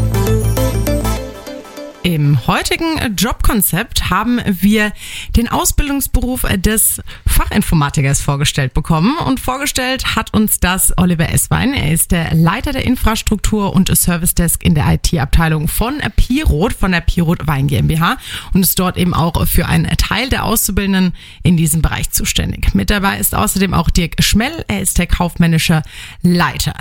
Im 2.06 2.46
heutigen 2.46 3.16
Jobkonzept 3.16 4.10
haben 4.10 4.40
wir 4.46 4.92
den 5.34 5.48
Ausbildungsberuf 5.48 6.46
des 6.56 7.02
Fachinformatikers 7.26 8.22
vorgestellt 8.22 8.74
bekommen 8.74 9.18
und 9.18 9.40
vorgestellt 9.40 10.14
hat 10.14 10.32
uns 10.32 10.60
das 10.60 10.96
Oliver 10.98 11.28
Esswein. 11.32 11.74
Er 11.74 11.90
ist 11.90 12.12
der 12.12 12.32
Leiter 12.32 12.70
der 12.70 12.84
Infrastruktur 12.84 13.74
und 13.74 13.88
Service 13.96 14.36
Desk 14.36 14.62
in 14.62 14.76
der 14.76 14.86
IT-Abteilung 14.86 15.66
von 15.66 15.98
Pirot, 16.14 16.74
von 16.74 16.92
der 16.92 17.00
Pirot 17.00 17.48
Wein 17.48 17.66
GmbH 17.66 18.18
und 18.54 18.60
ist 18.60 18.78
dort 18.78 18.96
eben 18.98 19.12
auch 19.12 19.44
für 19.48 19.66
einen 19.66 19.90
Teil 19.96 20.28
der 20.28 20.44
Auszubildenden 20.44 21.12
in 21.42 21.56
diesem 21.56 21.82
Bereich 21.82 22.12
zuständig. 22.12 22.72
Mit 22.72 22.90
dabei 22.90 23.18
ist 23.18 23.34
außerdem 23.34 23.74
auch 23.74 23.90
Dirk 23.90 24.22
Schmell. 24.22 24.64
Er 24.68 24.80
ist 24.80 24.98
der 24.98 25.08
kaufmännische 25.08 25.82
Leiter 26.22 26.74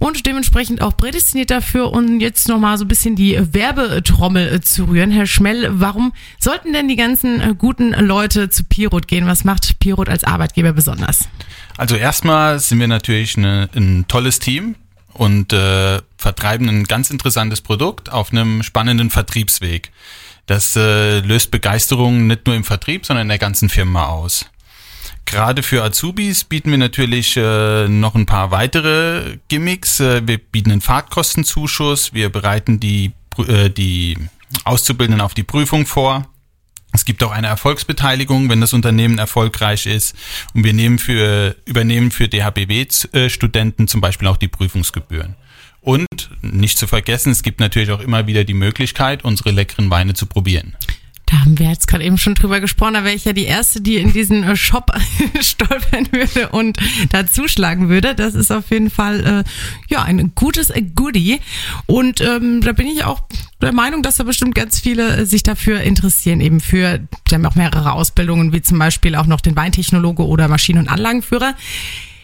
und 0.00 0.26
dementsprechend 0.26 0.82
auch 0.82 0.96
prädestiniert 0.96 1.52
dafür, 1.52 1.92
um 1.92 2.18
jetzt 2.18 2.48
nochmal 2.48 2.78
so 2.78 2.84
ein 2.84 2.88
bisschen 2.88 3.14
die 3.14 3.38
Werbetrommel 3.54 4.60
zu 4.60 4.71
rühren. 4.80 5.10
Herr 5.10 5.26
Schmell, 5.26 5.68
warum 5.72 6.12
sollten 6.38 6.72
denn 6.72 6.88
die 6.88 6.96
ganzen 6.96 7.40
äh, 7.40 7.54
guten 7.56 7.92
Leute 7.92 8.50
zu 8.50 8.64
Pirot 8.64 9.08
gehen? 9.08 9.26
Was 9.26 9.44
macht 9.44 9.78
Pirot 9.78 10.08
als 10.08 10.24
Arbeitgeber 10.24 10.72
besonders? 10.72 11.28
Also 11.76 11.96
erstmal 11.96 12.58
sind 12.58 12.80
wir 12.80 12.88
natürlich 12.88 13.36
eine, 13.36 13.68
ein 13.74 14.06
tolles 14.08 14.38
Team 14.38 14.74
und 15.12 15.52
äh, 15.52 16.00
vertreiben 16.16 16.68
ein 16.68 16.84
ganz 16.84 17.10
interessantes 17.10 17.60
Produkt 17.60 18.10
auf 18.10 18.32
einem 18.32 18.62
spannenden 18.62 19.10
Vertriebsweg. 19.10 19.90
Das 20.46 20.76
äh, 20.76 21.20
löst 21.20 21.50
Begeisterung 21.50 22.26
nicht 22.26 22.46
nur 22.46 22.56
im 22.56 22.64
Vertrieb, 22.64 23.06
sondern 23.06 23.26
in 23.26 23.28
der 23.28 23.38
ganzen 23.38 23.68
Firma 23.68 24.06
aus. 24.06 24.46
Gerade 25.24 25.62
für 25.62 25.82
Azubis 25.82 26.44
bieten 26.44 26.70
wir 26.70 26.78
natürlich 26.78 27.36
äh, 27.36 27.88
noch 27.88 28.14
ein 28.14 28.26
paar 28.26 28.50
weitere 28.50 29.38
Gimmicks. 29.48 30.00
Äh, 30.00 30.26
wir 30.26 30.38
bieten 30.38 30.72
einen 30.72 30.80
Fahrtkostenzuschuss, 30.80 32.12
wir 32.12 32.28
bereiten 32.28 32.80
die, 32.80 33.12
äh, 33.38 33.70
die 33.70 34.18
Auszubildenden 34.64 35.20
auf 35.20 35.34
die 35.34 35.42
Prüfung 35.42 35.86
vor. 35.86 36.26
Es 36.92 37.04
gibt 37.04 37.22
auch 37.24 37.30
eine 37.30 37.46
Erfolgsbeteiligung, 37.46 38.50
wenn 38.50 38.60
das 38.60 38.74
Unternehmen 38.74 39.18
erfolgreich 39.18 39.86
ist. 39.86 40.14
Und 40.52 40.64
wir 40.64 40.74
nehmen 40.74 40.98
für, 40.98 41.56
übernehmen 41.64 42.10
für 42.10 42.28
DHBW-Studenten 42.28 43.88
zum 43.88 44.00
Beispiel 44.00 44.28
auch 44.28 44.36
die 44.36 44.48
Prüfungsgebühren. 44.48 45.36
Und 45.80 46.30
nicht 46.42 46.78
zu 46.78 46.86
vergessen, 46.86 47.32
es 47.32 47.42
gibt 47.42 47.58
natürlich 47.58 47.90
auch 47.90 48.00
immer 48.00 48.26
wieder 48.26 48.44
die 48.44 48.54
Möglichkeit, 48.54 49.24
unsere 49.24 49.50
leckeren 49.50 49.90
Weine 49.90 50.14
zu 50.14 50.26
probieren. 50.26 50.76
Da 51.26 51.40
haben 51.40 51.58
wir 51.58 51.68
jetzt 51.68 51.88
gerade 51.88 52.04
eben 52.04 52.18
schon 52.18 52.34
drüber 52.34 52.60
gesprochen. 52.60 52.94
Da 52.94 53.04
wäre 53.04 53.14
ich 53.14 53.24
ja 53.24 53.32
die 53.32 53.44
Erste, 53.44 53.80
die 53.80 53.96
in 53.96 54.12
diesen 54.12 54.42
äh, 54.42 54.56
Shop 54.56 54.92
stolpern 55.40 56.08
würde 56.10 56.50
und 56.50 56.76
da 57.10 57.26
zuschlagen 57.26 57.88
würde. 57.88 58.14
Das 58.14 58.34
ist 58.34 58.50
auf 58.50 58.70
jeden 58.70 58.90
Fall 58.90 59.44
äh, 59.46 59.92
ja 59.92 60.02
ein 60.02 60.32
gutes 60.34 60.72
Goodie. 60.94 61.40
Und 61.86 62.20
ähm, 62.20 62.60
da 62.60 62.72
bin 62.72 62.86
ich 62.86 63.04
auch 63.04 63.22
der 63.60 63.72
Meinung, 63.72 64.02
dass 64.02 64.16
da 64.16 64.24
bestimmt 64.24 64.54
ganz 64.54 64.80
viele 64.80 65.16
äh, 65.16 65.26
sich 65.26 65.42
dafür 65.42 65.80
interessieren. 65.80 66.40
Eben 66.40 66.60
für, 66.60 66.98
die 67.30 67.34
haben 67.34 67.46
auch 67.46 67.54
mehrere 67.54 67.92
Ausbildungen, 67.92 68.52
wie 68.52 68.62
zum 68.62 68.78
Beispiel 68.78 69.14
auch 69.14 69.26
noch 69.26 69.40
den 69.40 69.56
Weintechnologe 69.56 70.26
oder 70.26 70.48
Maschinen- 70.48 70.80
und 70.80 70.88
Anlagenführer. 70.88 71.54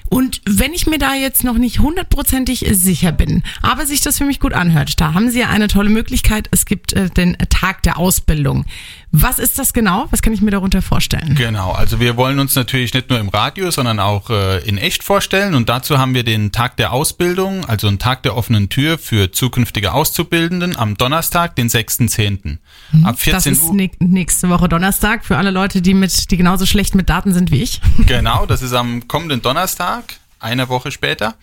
Und 0.08 0.40
wenn 0.46 0.72
ich 0.72 0.86
mir 0.86 0.98
da 0.98 1.14
jetzt 1.14 1.44
noch 1.44 1.58
nicht 1.58 1.80
hundertprozentig 1.80 2.64
sicher 2.72 3.12
bin, 3.12 3.42
aber 3.62 3.86
sich 3.86 4.00
das 4.00 4.18
für 4.18 4.24
mich 4.24 4.40
gut 4.40 4.54
anhört, 4.54 5.00
da 5.00 5.14
haben 5.14 5.30
Sie 5.30 5.40
ja 5.40 5.48
eine 5.48 5.68
tolle 5.68 5.90
Möglichkeit. 5.90 6.48
Es 6.50 6.66
gibt 6.66 6.92
äh, 6.92 7.10
den 7.10 7.36
Tag 7.50 7.82
der 7.82 7.98
Ausbildung. 7.98 8.64
Was 9.10 9.38
ist 9.38 9.58
das 9.58 9.72
genau? 9.72 10.06
Was 10.10 10.20
kann 10.20 10.34
ich 10.34 10.42
mir 10.42 10.50
darunter 10.50 10.82
vorstellen? 10.82 11.34
Genau, 11.34 11.72
also 11.72 11.98
wir 11.98 12.18
wollen 12.18 12.38
uns 12.38 12.54
natürlich 12.54 12.92
nicht 12.92 13.08
nur 13.08 13.18
im 13.18 13.30
Radio, 13.30 13.70
sondern 13.70 14.00
auch 14.00 14.28
äh, 14.28 14.58
in 14.68 14.76
echt 14.76 15.02
vorstellen. 15.02 15.54
Und 15.54 15.70
dazu 15.70 15.98
haben 15.98 16.12
wir 16.12 16.24
den 16.24 16.52
Tag 16.52 16.76
der 16.76 16.92
Ausbildung, 16.92 17.64
also 17.64 17.88
einen 17.88 17.98
Tag 17.98 18.22
der 18.22 18.36
offenen 18.36 18.68
Tür 18.68 18.98
für 18.98 19.32
zukünftige 19.32 19.92
Auszubildenden 19.94 20.76
am 20.76 20.96
Donnerstag, 20.98 21.56
den 21.56 21.68
6.10. 21.70 22.58
Mhm. 22.92 23.06
Ab 23.06 23.18
14 23.18 23.32
das 23.32 23.46
ist 23.46 23.70
Uhr. 23.70 23.88
nächste 24.00 24.50
Woche 24.50 24.68
Donnerstag 24.68 25.24
für 25.24 25.38
alle 25.38 25.50
Leute, 25.50 25.80
die 25.80 25.94
mit, 25.94 26.30
die 26.30 26.36
genauso 26.36 26.66
schlecht 26.66 26.94
mit 26.94 27.08
Daten 27.08 27.32
sind 27.32 27.50
wie 27.50 27.62
ich. 27.62 27.80
Genau, 28.06 28.46
das 28.46 28.62
ist 28.62 28.72
am 28.74 29.08
kommenden 29.08 29.42
Donnerstag, 29.42 29.97
eine 30.38 30.68
Woche 30.68 30.90
später. 30.90 31.35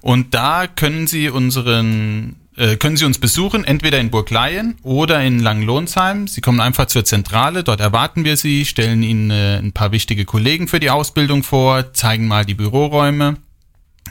Und 0.00 0.34
da 0.34 0.66
können 0.66 1.06
Sie 1.06 1.28
unseren 1.28 2.36
äh, 2.56 2.76
können 2.76 2.96
Sie 2.96 3.04
uns 3.04 3.18
besuchen, 3.18 3.64
entweder 3.64 4.00
in 4.00 4.10
Burgleien 4.10 4.76
oder 4.82 5.22
in 5.22 5.38
Langenlohnsheim. 5.38 6.26
Sie 6.26 6.40
kommen 6.40 6.60
einfach 6.60 6.86
zur 6.86 7.04
Zentrale, 7.04 7.64
dort 7.64 7.80
erwarten 7.80 8.24
wir 8.24 8.36
Sie, 8.36 8.64
stellen 8.64 9.02
Ihnen 9.02 9.30
äh, 9.30 9.58
ein 9.58 9.72
paar 9.72 9.92
wichtige 9.92 10.24
Kollegen 10.24 10.68
für 10.68 10.80
die 10.80 10.90
Ausbildung 10.90 11.42
vor, 11.42 11.92
zeigen 11.92 12.28
mal 12.28 12.44
die 12.44 12.54
Büroräume 12.54 13.36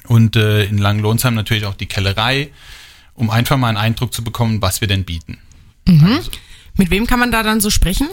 und 0.07 0.35
äh, 0.35 0.63
in 0.65 0.77
Langenlohnsheim 0.77 1.35
natürlich 1.35 1.65
auch 1.65 1.75
die 1.75 1.85
Kellerei, 1.85 2.49
um 3.13 3.29
einfach 3.29 3.57
mal 3.57 3.67
einen 3.67 3.77
Eindruck 3.77 4.13
zu 4.13 4.23
bekommen, 4.23 4.61
was 4.61 4.81
wir 4.81 4.87
denn 4.87 5.05
bieten. 5.05 5.37
Mhm. 5.85 6.13
Also, 6.17 6.31
Mit 6.75 6.89
wem 6.89 7.07
kann 7.07 7.19
man 7.19 7.31
da 7.31 7.43
dann 7.43 7.61
so 7.61 7.69
sprechen? 7.69 8.07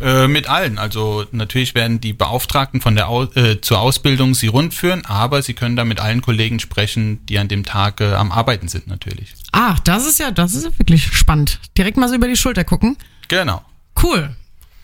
Äh, 0.00 0.26
mit 0.26 0.48
allen. 0.48 0.78
Also 0.78 1.24
natürlich 1.30 1.74
werden 1.74 2.00
die 2.00 2.12
Beauftragten 2.12 2.80
von 2.80 2.96
der 2.96 3.08
Au 3.08 3.24
äh, 3.34 3.60
zur 3.60 3.80
Ausbildung 3.80 4.34
sie 4.34 4.48
rundführen, 4.48 5.04
aber 5.06 5.42
sie 5.42 5.54
können 5.54 5.76
da 5.76 5.84
mit 5.84 6.00
allen 6.00 6.20
Kollegen 6.20 6.58
sprechen, 6.58 7.24
die 7.26 7.38
an 7.38 7.48
dem 7.48 7.64
Tag 7.64 8.00
äh, 8.00 8.14
am 8.14 8.32
Arbeiten 8.32 8.66
sind 8.66 8.88
natürlich. 8.88 9.34
Ach, 9.52 9.78
das 9.80 10.06
ist 10.06 10.18
ja, 10.18 10.32
das 10.32 10.54
ist 10.54 10.64
ja 10.64 10.70
wirklich 10.78 11.04
spannend. 11.16 11.60
Direkt 11.78 11.96
mal 11.96 12.08
so 12.08 12.16
über 12.16 12.26
die 12.26 12.36
Schulter 12.36 12.64
gucken. 12.64 12.96
Genau. 13.28 13.62
Cool. 14.02 14.34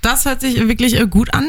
Das 0.01 0.25
hört 0.25 0.41
sich 0.41 0.57
wirklich 0.69 0.99
äh, 0.99 1.07
gut 1.07 1.35
an. 1.35 1.49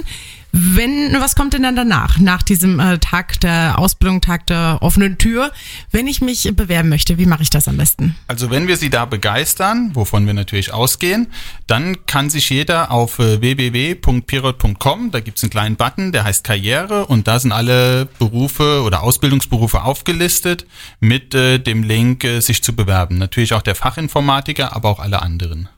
Wenn, 0.54 1.14
was 1.20 1.36
kommt 1.36 1.54
denn 1.54 1.64
dann 1.64 1.78
danach, 1.78 2.20
nach 2.20 2.44
diesem 2.44 2.80
äh, 2.80 3.00
Tag 3.00 3.40
der 3.40 3.80
Ausbildung, 3.80 4.20
Tag 4.20 4.48
der 4.48 4.80
offenen 4.82 5.18
Tür, 5.18 5.52
wenn 5.92 6.08
ich 6.08 6.20
mich 6.22 6.52
bewerben 6.54 6.90
möchte? 6.90 7.18
Wie 7.18 7.26
mache 7.26 7.44
ich 7.44 7.50
das 7.50 7.70
am 7.70 7.78
besten? 7.78 8.16
Also 8.28 8.50
wenn 8.50 8.68
wir 8.68 8.76
Sie 8.76 8.90
da 8.90 9.06
begeistern, 9.06 9.92
wovon 9.94 10.28
wir 10.28 10.34
natürlich 10.34 10.74
ausgehen, 10.74 11.28
dann 11.68 12.06
kann 12.06 12.30
sich 12.30 12.50
jeder 12.50 12.92
auf 12.92 13.20
äh, 13.20 13.40
www.pirot.com, 13.40 15.12
da 15.12 15.22
gibt's 15.22 15.42
einen 15.44 15.52
kleinen 15.52 15.76
Button, 15.78 16.12
der 16.12 16.26
heißt 16.26 16.44
Karriere 16.44 17.06
und 17.06 17.28
da 17.28 17.40
sind 17.40 17.54
alle 17.54 18.08
Berufe 18.20 18.82
oder 18.84 19.04
Ausbildungsberufe 19.04 19.84
aufgelistet 19.84 20.66
mit 21.00 21.34
äh, 21.34 21.60
dem 21.60 21.84
Link, 21.84 22.26
äh, 22.26 22.42
sich 22.42 22.62
zu 22.62 22.76
bewerben. 22.76 23.18
Natürlich 23.18 23.54
auch 23.54 23.62
der 23.62 23.76
Fachinformatiker, 23.76 24.76
aber 24.76 24.90
auch 24.90 25.00
alle 25.00 25.22
anderen. 25.22 25.70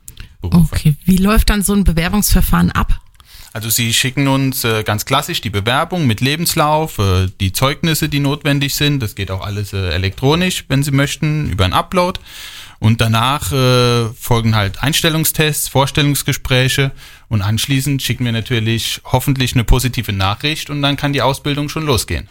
Berufe. 0.41 0.75
Okay, 0.75 0.95
wie 1.05 1.17
läuft 1.17 1.49
dann 1.49 1.61
so 1.61 1.73
ein 1.73 1.83
Bewerbungsverfahren 1.83 2.71
ab? 2.71 2.99
Also 3.53 3.69
Sie 3.69 3.93
schicken 3.93 4.27
uns 4.27 4.63
äh, 4.63 4.81
ganz 4.83 5.05
klassisch 5.05 5.39
die 5.39 5.51
Bewerbung 5.51 6.07
mit 6.07 6.21
Lebenslauf, 6.21 6.97
äh, 6.97 7.27
die 7.39 7.53
Zeugnisse, 7.53 8.09
die 8.09 8.19
notwendig 8.19 8.73
sind. 8.73 8.99
Das 8.99 9.13
geht 9.13 9.29
auch 9.29 9.45
alles 9.45 9.73
äh, 9.73 9.89
elektronisch, 9.91 10.65
wenn 10.69 10.81
Sie 10.81 10.89
möchten, 10.89 11.51
über 11.51 11.63
ein 11.63 11.73
Upload. 11.73 12.19
Und 12.79 12.99
danach 12.99 13.51
äh, 13.51 14.09
folgen 14.19 14.55
halt 14.55 14.81
Einstellungstests, 14.81 15.69
Vorstellungsgespräche 15.69 16.91
und 17.29 17.43
anschließend 17.43 18.01
schicken 18.01 18.25
wir 18.25 18.31
natürlich 18.31 19.01
hoffentlich 19.05 19.53
eine 19.53 19.63
positive 19.63 20.11
Nachricht 20.11 20.71
und 20.71 20.81
dann 20.81 20.97
kann 20.97 21.13
die 21.13 21.21
Ausbildung 21.21 21.69
schon 21.69 21.85
losgehen. 21.85 22.27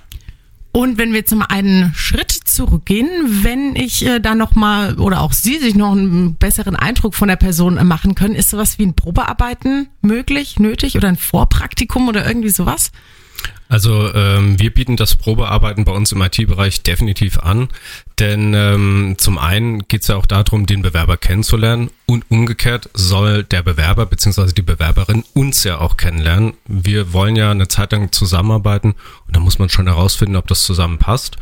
Und 0.73 0.97
wenn 0.97 1.11
wir 1.11 1.19
jetzt 1.19 1.35
mal 1.35 1.47
einen 1.51 1.93
Schritt 1.95 2.33
zurückgehen, 2.33 3.09
wenn 3.45 3.77
ich 3.77 4.07
äh, 4.07 4.21
da 4.21 4.35
noch 4.35 4.55
mal 4.55 4.99
oder 4.99 5.21
auch 5.21 5.35
Sie 5.35 5.59
sich 5.59 5.75
noch 5.75 5.93
einen 5.93 6.37
besseren 6.37 6.77
Eindruck 6.77 7.15
von 7.15 7.29
der 7.29 7.37
Person 7.37 7.77
äh, 7.77 7.85
machen 7.85 8.15
können, 8.15 8.35
ist 8.35 8.49
sowas 8.49 8.79
wie 8.79 8.87
ein 8.87 8.97
Probearbeiten 8.97 9.89
möglich, 10.01 10.59
nötig 10.59 10.97
oder 10.97 11.09
ein 11.09 11.17
Vorpraktikum 11.17 12.09
oder 12.09 12.27
irgendwie 12.27 12.49
sowas? 12.49 12.91
Also 13.69 14.13
ähm, 14.15 14.59
wir 14.59 14.73
bieten 14.73 14.97
das 14.97 15.15
Probearbeiten 15.15 15.85
bei 15.85 15.93
uns 15.93 16.13
im 16.13 16.21
IT-Bereich 16.21 16.83
definitiv 16.83 17.39
an, 17.39 17.69
denn 18.19 18.53
ähm, 18.55 19.15
zum 19.17 19.39
einen 19.39 19.89
geht 19.89 20.03
es 20.03 20.09
ja 20.09 20.17
auch 20.17 20.27
darum, 20.27 20.67
den 20.67 20.83
Bewerber 20.83 21.17
kennenzulernen 21.17 21.91
und 22.05 22.31
umgekehrt 22.31 22.91
soll 22.93 23.45
der 23.45 23.63
Bewerber 23.63 24.05
bzw. 24.05 24.53
die 24.53 24.63
Bewerberin 24.63 25.25
uns 25.33 25.65
ja 25.65 25.79
auch 25.79 25.97
kennenlernen. 25.97 26.53
Wir 26.67 27.15
wollen 27.15 27.37
ja 27.37 27.51
eine 27.51 27.69
Zeit 27.69 27.93
lang 27.93 28.13
zusammenarbeiten 28.13 28.95
und 29.27 29.37
da 29.37 29.41
muss 29.41 29.59
man 29.59 29.71
schon 29.71 29.87
herausfinden, 29.87 30.37
ob 30.37 30.47
das 30.49 30.65
zusammenpasst. 30.65 31.39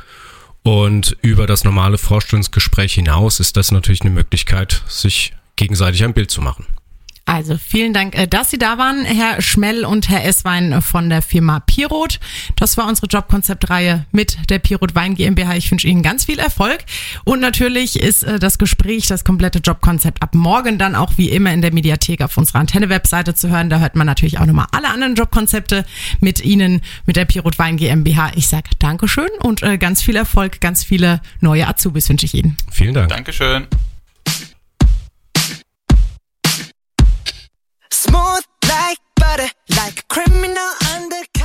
Und 0.62 1.16
über 1.22 1.46
das 1.46 1.64
normale 1.64 1.98
Vorstellungsgespräch 1.98 2.94
hinaus 2.94 3.40
ist 3.40 3.56
das 3.56 3.72
natürlich 3.72 4.02
eine 4.02 4.10
Möglichkeit, 4.10 4.82
sich 4.86 5.32
gegenseitig 5.56 6.04
ein 6.04 6.14
Bild 6.14 6.30
zu 6.30 6.42
machen. 6.42 6.66
Also 7.30 7.56
vielen 7.56 7.92
Dank, 7.92 8.18
äh, 8.18 8.26
dass 8.26 8.50
Sie 8.50 8.58
da 8.58 8.76
waren, 8.76 9.04
Herr 9.04 9.40
Schmell 9.40 9.84
und 9.84 10.08
Herr 10.08 10.24
Esswein 10.24 10.82
von 10.82 11.08
der 11.08 11.22
Firma 11.22 11.60
Pirot. 11.60 12.18
Das 12.56 12.76
war 12.76 12.88
unsere 12.88 13.06
Jobkonzeptreihe 13.06 14.04
mit 14.10 14.50
der 14.50 14.58
Pirot 14.58 14.96
Wein 14.96 15.14
GmbH. 15.14 15.54
Ich 15.54 15.70
wünsche 15.70 15.86
Ihnen 15.86 16.02
ganz 16.02 16.24
viel 16.24 16.40
Erfolg. 16.40 16.80
Und 17.22 17.40
natürlich 17.40 18.00
ist 18.00 18.24
äh, 18.24 18.40
das 18.40 18.58
Gespräch, 18.58 19.06
das 19.06 19.22
komplette 19.22 19.60
Jobkonzept 19.60 20.24
ab 20.24 20.34
morgen 20.34 20.76
dann 20.76 20.96
auch 20.96 21.12
wie 21.18 21.28
immer 21.28 21.52
in 21.52 21.62
der 21.62 21.72
Mediathek 21.72 22.20
auf 22.22 22.36
unserer 22.36 22.58
Antenne-Webseite 22.58 23.32
zu 23.32 23.48
hören. 23.48 23.70
Da 23.70 23.78
hört 23.78 23.94
man 23.94 24.08
natürlich 24.08 24.40
auch 24.40 24.46
nochmal 24.46 24.66
alle 24.72 24.88
anderen 24.88 25.14
Jobkonzepte 25.14 25.84
mit 26.18 26.44
Ihnen, 26.44 26.80
mit 27.06 27.14
der 27.14 27.26
Pirot 27.26 27.60
Wein 27.60 27.76
GmbH. 27.76 28.32
Ich 28.34 28.48
sage 28.48 28.70
Dankeschön 28.80 29.30
und 29.40 29.62
äh, 29.62 29.78
ganz 29.78 30.02
viel 30.02 30.16
Erfolg, 30.16 30.60
ganz 30.60 30.82
viele 30.82 31.20
neue 31.38 31.68
Azubis 31.68 32.08
wünsche 32.08 32.26
ich 32.26 32.34
Ihnen. 32.34 32.56
Vielen 32.72 32.94
Dank. 32.94 33.10
Dankeschön. 33.10 33.68
Smooth 38.00 38.46
like 38.66 38.96
butter, 39.16 39.50
like 39.76 39.98
a 39.98 40.02
criminal 40.08 40.70
undercover. 40.94 41.39